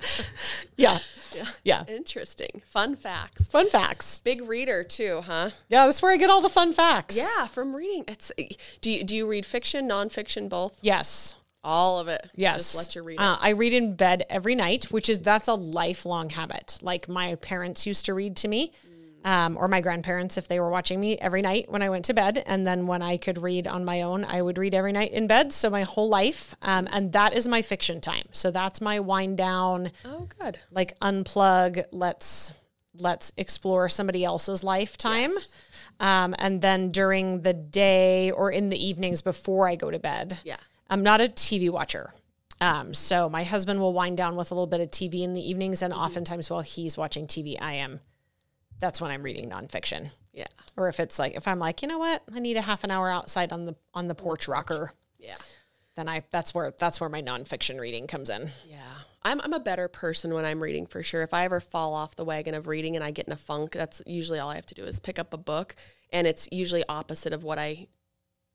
[0.77, 0.99] yeah.
[1.35, 1.45] yeah.
[1.63, 1.85] Yeah.
[1.89, 2.63] Interesting.
[2.67, 3.47] Fun facts.
[3.47, 4.21] Fun facts.
[4.21, 5.51] Big reader too, huh?
[5.69, 7.17] Yeah, that's where I get all the fun facts.
[7.17, 8.05] Yeah, from reading.
[8.09, 8.33] It's
[8.81, 10.79] do you do you read fiction, nonfiction, both?
[10.83, 11.35] Yes.
[11.63, 12.29] All of it.
[12.35, 12.59] Yes.
[12.59, 13.21] Just let you read it.
[13.21, 16.79] Uh, I read in bed every night, which is that's a lifelong habit.
[16.83, 18.73] Like my parents used to read to me.
[19.25, 22.14] Um, or my grandparents if they were watching me every night when I went to
[22.14, 22.43] bed.
[22.47, 25.27] And then when I could read on my own, I would read every night in
[25.27, 25.53] bed.
[25.53, 26.55] So my whole life.
[26.62, 28.27] Um, and that is my fiction time.
[28.33, 30.59] So that's my wind down, Oh, good.
[30.70, 32.53] like unplug, let's
[32.97, 35.33] let's explore somebody else's lifetime.
[36.01, 40.39] Um, and then during the day or in the evenings before I go to bed,
[40.45, 40.59] Yeah.
[40.91, 42.12] I'm not a TV watcher.
[42.61, 45.41] Um, so my husband will wind down with a little bit of TV in the
[45.41, 48.01] evenings, and oftentimes while he's watching TV, I am.
[48.81, 50.11] That's when I'm reading nonfiction.
[50.33, 50.47] Yeah.
[50.77, 52.91] Or if it's like if I'm like, you know what, I need a half an
[52.91, 55.37] hour outside on the on the porch rocker, Yeah.
[55.95, 58.51] then I that's where that's where my nonfiction reading comes in.
[58.68, 58.79] Yeah.
[59.27, 61.22] I'm, I'm a better person when I'm reading for sure.
[61.22, 63.72] If I ever fall off the wagon of reading and I get in a funk,
[63.72, 65.75] that's usually all I have to do is pick up a book
[66.12, 67.87] and it's usually opposite of what I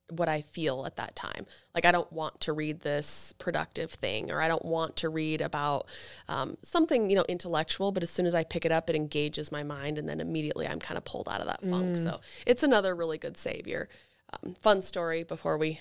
[0.10, 1.46] what I feel at that time.
[1.74, 5.42] Like I don't want to read this productive thing or I don't want to read
[5.42, 5.86] about
[6.28, 9.52] um, something, you know, intellectual, but as soon as I pick it up, it engages
[9.52, 11.98] my mind and then immediately I'm kind of pulled out of that funk.
[11.98, 13.90] So it's another really good savior.
[14.44, 15.80] Um, fun story before we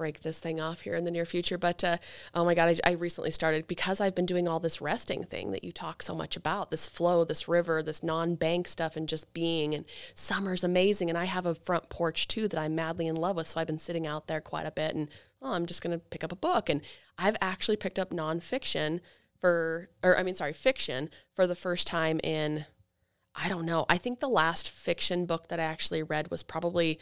[0.00, 1.58] break this thing off here in the near future.
[1.58, 1.98] But uh,
[2.32, 5.50] oh my God, I, I recently started because I've been doing all this resting thing
[5.50, 9.06] that you talk so much about this flow, this river, this non bank stuff, and
[9.06, 9.74] just being.
[9.74, 9.84] And
[10.14, 11.10] summer's amazing.
[11.10, 13.48] And I have a front porch too that I'm madly in love with.
[13.48, 14.94] So I've been sitting out there quite a bit.
[14.94, 15.10] And
[15.42, 16.70] oh, I'm just going to pick up a book.
[16.70, 16.80] And
[17.18, 19.00] I've actually picked up nonfiction
[19.38, 22.64] for, or I mean, sorry, fiction for the first time in,
[23.34, 23.84] I don't know.
[23.90, 26.98] I think the last fiction book that I actually read was probably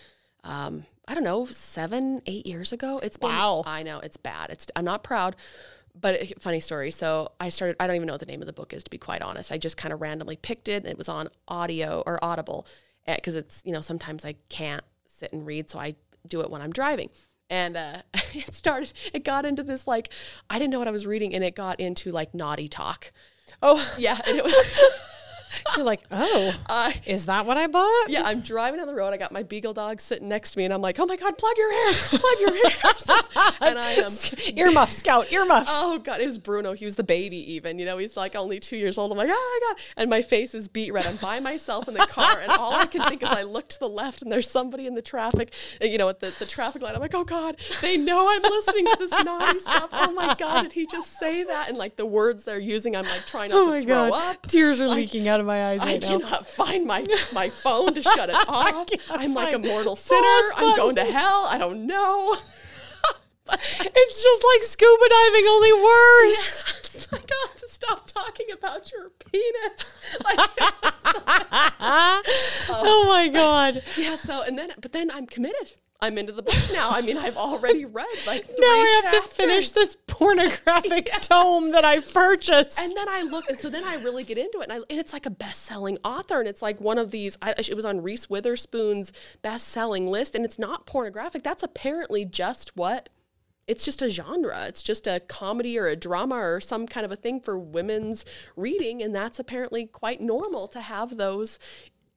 [0.48, 2.98] um, I don't know, seven, eight years ago.
[3.02, 3.62] It's been, Wow.
[3.66, 4.50] I know it's bad.
[4.50, 5.36] It's, I'm not proud,
[5.98, 6.90] but it, funny story.
[6.90, 8.90] So I started, I don't even know what the name of the book is, to
[8.90, 9.52] be quite honest.
[9.52, 12.66] I just kind of randomly picked it and it was on audio or audible
[13.06, 15.70] because it's, you know, sometimes I can't sit and read.
[15.70, 15.96] So I
[16.26, 17.10] do it when I'm driving.
[17.50, 18.02] And uh,
[18.34, 20.10] it started, it got into this like,
[20.50, 23.10] I didn't know what I was reading and it got into like naughty talk.
[23.62, 24.18] Oh, Yeah.
[24.26, 24.54] And it was,
[25.76, 28.08] you're like, oh, uh, is that what I bought?
[28.08, 29.12] yeah, I'm driving down the road.
[29.12, 31.36] I got my beagle dog sitting next to me, and I'm like, "Oh my god,
[31.38, 32.74] plug your ears, plug your ears!"
[33.60, 34.10] and I am,
[34.56, 35.70] Earmuff, Scout, earmuffs.
[35.72, 36.72] oh god, it was Bruno.
[36.72, 37.78] He was the baby, even.
[37.78, 39.10] You know, he's like only two years old.
[39.12, 41.06] I'm like, "Oh my god!" And my face is beat red.
[41.06, 43.78] I'm by myself in the car, and all I can think is I look to
[43.78, 45.52] the left, and there's somebody in the traffic.
[45.82, 46.94] uh, You know, at the, the traffic light.
[46.94, 50.62] I'm like, "Oh god, they know I'm listening to this naughty stuff." Oh my god,
[50.62, 51.68] did he just say that?
[51.68, 54.12] And like the words they're using, I'm like trying not oh to my throw god,
[54.36, 54.46] up.
[54.46, 56.08] tears are leaking out of my eyes I right now.
[56.08, 58.88] cannot find my my phone to shut it off.
[59.10, 60.50] I'm like a mortal sinner.
[60.56, 61.46] I'm going to hell.
[61.48, 62.36] I don't know.
[63.50, 66.64] It's just like scuba diving, only worse.
[66.84, 69.96] It's like I to stop talking about your penis.
[70.24, 70.38] Like,
[72.70, 73.82] oh um, my god.
[73.96, 74.16] yeah.
[74.16, 75.74] So and then, but then I'm committed.
[76.00, 76.90] I'm into the book now.
[76.90, 79.30] I mean, I've already read like three Now I have chapters.
[79.30, 82.78] to finish this pornographic tome that I purchased.
[82.78, 84.98] And then I look, and so then I really get into it, and, I, and
[85.00, 87.36] it's like a best-selling author, and it's like one of these.
[87.42, 91.42] I, it was on Reese Witherspoon's best-selling list, and it's not pornographic.
[91.42, 93.08] That's apparently just what.
[93.66, 94.64] It's just a genre.
[94.66, 98.24] It's just a comedy or a drama or some kind of a thing for women's
[98.56, 101.58] reading, and that's apparently quite normal to have those.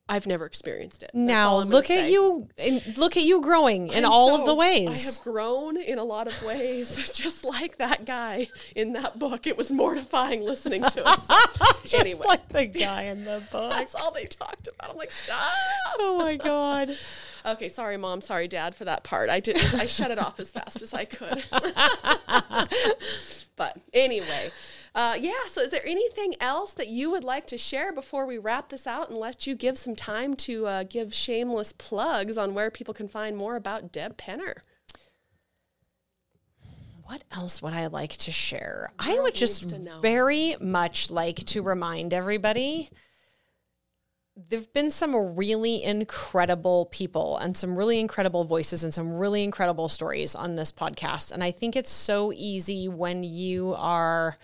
[0.09, 1.11] I've never experienced it.
[1.13, 2.11] That's now all I'm gonna look at say.
[2.11, 4.89] you, and look at you growing in all of the ways.
[4.89, 9.47] I have grown in a lot of ways, just like that guy in that book.
[9.47, 11.05] It was mortifying listening to it.
[11.05, 13.71] So, Just anyway, like the guy in the book.
[13.71, 14.91] that's all they talked about.
[14.91, 15.53] I'm like, stop.
[15.99, 16.97] Oh my god.
[17.45, 18.19] Okay, sorry, mom.
[18.21, 19.29] Sorry, dad, for that part.
[19.29, 19.73] I didn't.
[19.75, 21.43] I shut it off as fast as I could.
[23.55, 24.51] but anyway,
[24.93, 25.45] uh, yeah.
[25.47, 28.85] So, is there anything else that you would like to share before we wrap this
[28.85, 32.93] out and let you give some time to uh, give shameless plugs on where people
[32.93, 34.57] can find more about Deb Penner?
[37.03, 38.91] What else would I like to share?
[38.99, 39.99] I would just needs to know.
[39.99, 42.89] very much like to remind everybody
[44.49, 49.89] there've been some really incredible people and some really incredible voices and some really incredible
[49.89, 51.31] stories on this podcast.
[51.31, 54.37] And I think it's so easy when you are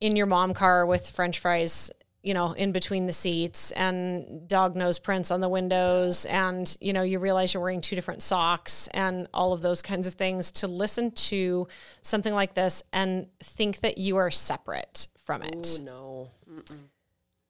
[0.00, 1.90] in your mom car with french fries
[2.22, 6.92] you know in between the seats and dog nose prints on the windows and you
[6.92, 10.50] know you realize you're wearing two different socks and all of those kinds of things
[10.52, 11.66] to listen to
[12.02, 16.62] something like this and think that you are separate from it Oh no.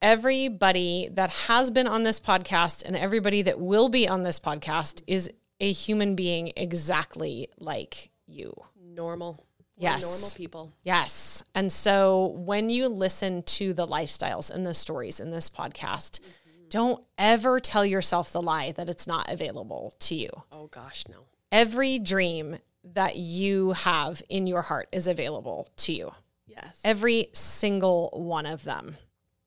[0.00, 5.02] everybody that has been on this podcast and everybody that will be on this podcast
[5.06, 5.30] is
[5.60, 9.44] a human being exactly like you Normal.
[9.78, 10.02] Yes.
[10.02, 10.72] Normal people.
[10.82, 11.44] Yes.
[11.54, 16.68] And so when you listen to the lifestyles and the stories in this podcast, mm-hmm.
[16.68, 20.30] don't ever tell yourself the lie that it's not available to you.
[20.50, 21.26] Oh gosh, no.
[21.52, 26.12] Every dream that you have in your heart is available to you.
[26.46, 26.80] Yes.
[26.84, 28.96] Every single one of them.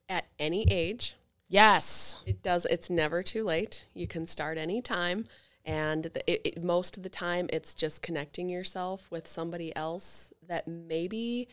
[0.09, 1.15] At any age,
[1.51, 2.15] Yes.
[2.25, 2.65] It does.
[2.65, 3.85] It's never too late.
[3.93, 5.25] You can start anytime.
[5.65, 10.33] And the, it, it, most of the time, it's just connecting yourself with somebody else
[10.47, 11.47] that maybe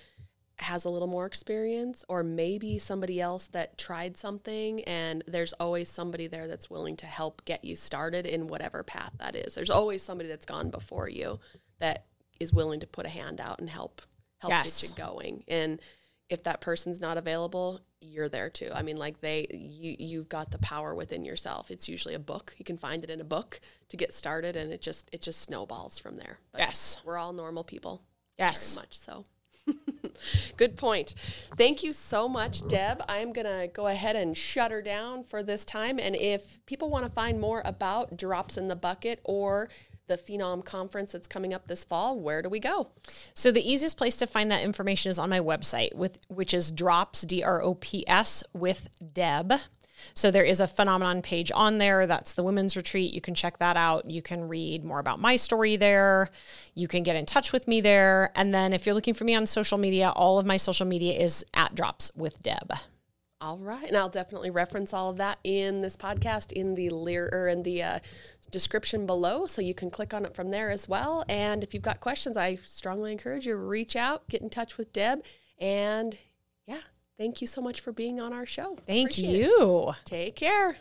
[0.60, 4.82] has a little more experience, or maybe somebody else that tried something.
[4.84, 9.12] And there's always somebody there that's willing to help get you started in whatever path
[9.18, 9.54] that is.
[9.54, 11.38] There's always somebody that's gone before you
[11.78, 12.06] that
[12.40, 14.02] is willing to put a hand out and help
[14.38, 14.80] help Yes.
[14.80, 15.44] get you going.
[15.48, 15.80] And
[16.28, 18.70] if that person's not available, you're there too.
[18.74, 21.70] I mean, like they, you, you've got the power within yourself.
[21.70, 22.54] It's usually a book.
[22.58, 25.40] You can find it in a book to get started, and it just it just
[25.42, 26.38] snowballs from there.
[26.52, 27.00] But Yes.
[27.04, 28.02] we're all normal people,
[28.38, 28.74] Yes.
[28.74, 29.24] very much so.
[30.56, 31.14] Good point.
[31.56, 33.02] Thank you so much, Deb.
[33.08, 35.98] I'm going to go ahead and shut her down for this time.
[35.98, 39.68] And if people want to find more about Drops in the Bucket or
[40.08, 42.88] the Phenom Conference that's coming up this fall, where do we go?
[43.34, 46.70] So the easiest place to find that information is on my website, with which is
[46.70, 49.52] drops d r o p s with Deb.
[50.14, 52.06] So there is a phenomenon page on there.
[52.06, 53.12] That's the women's retreat.
[53.12, 54.08] You can check that out.
[54.08, 56.30] You can read more about my story there.
[56.74, 58.30] You can get in touch with me there.
[58.36, 61.18] And then if you're looking for me on social media, all of my social media
[61.18, 62.72] is at drops with Deb.
[63.40, 67.28] All right, and I'll definitely reference all of that in this podcast in the lear
[67.32, 67.98] or in the uh,
[68.50, 71.24] description below, so you can click on it from there as well.
[71.28, 74.76] And if you've got questions, I strongly encourage you to reach out, get in touch
[74.76, 75.22] with Deb,
[75.58, 76.18] and
[76.66, 76.80] yeah,
[77.18, 78.78] thank you so much for being on our show.
[78.86, 79.38] Thank Appreciate it.
[79.38, 79.92] you.
[80.04, 80.76] Take care.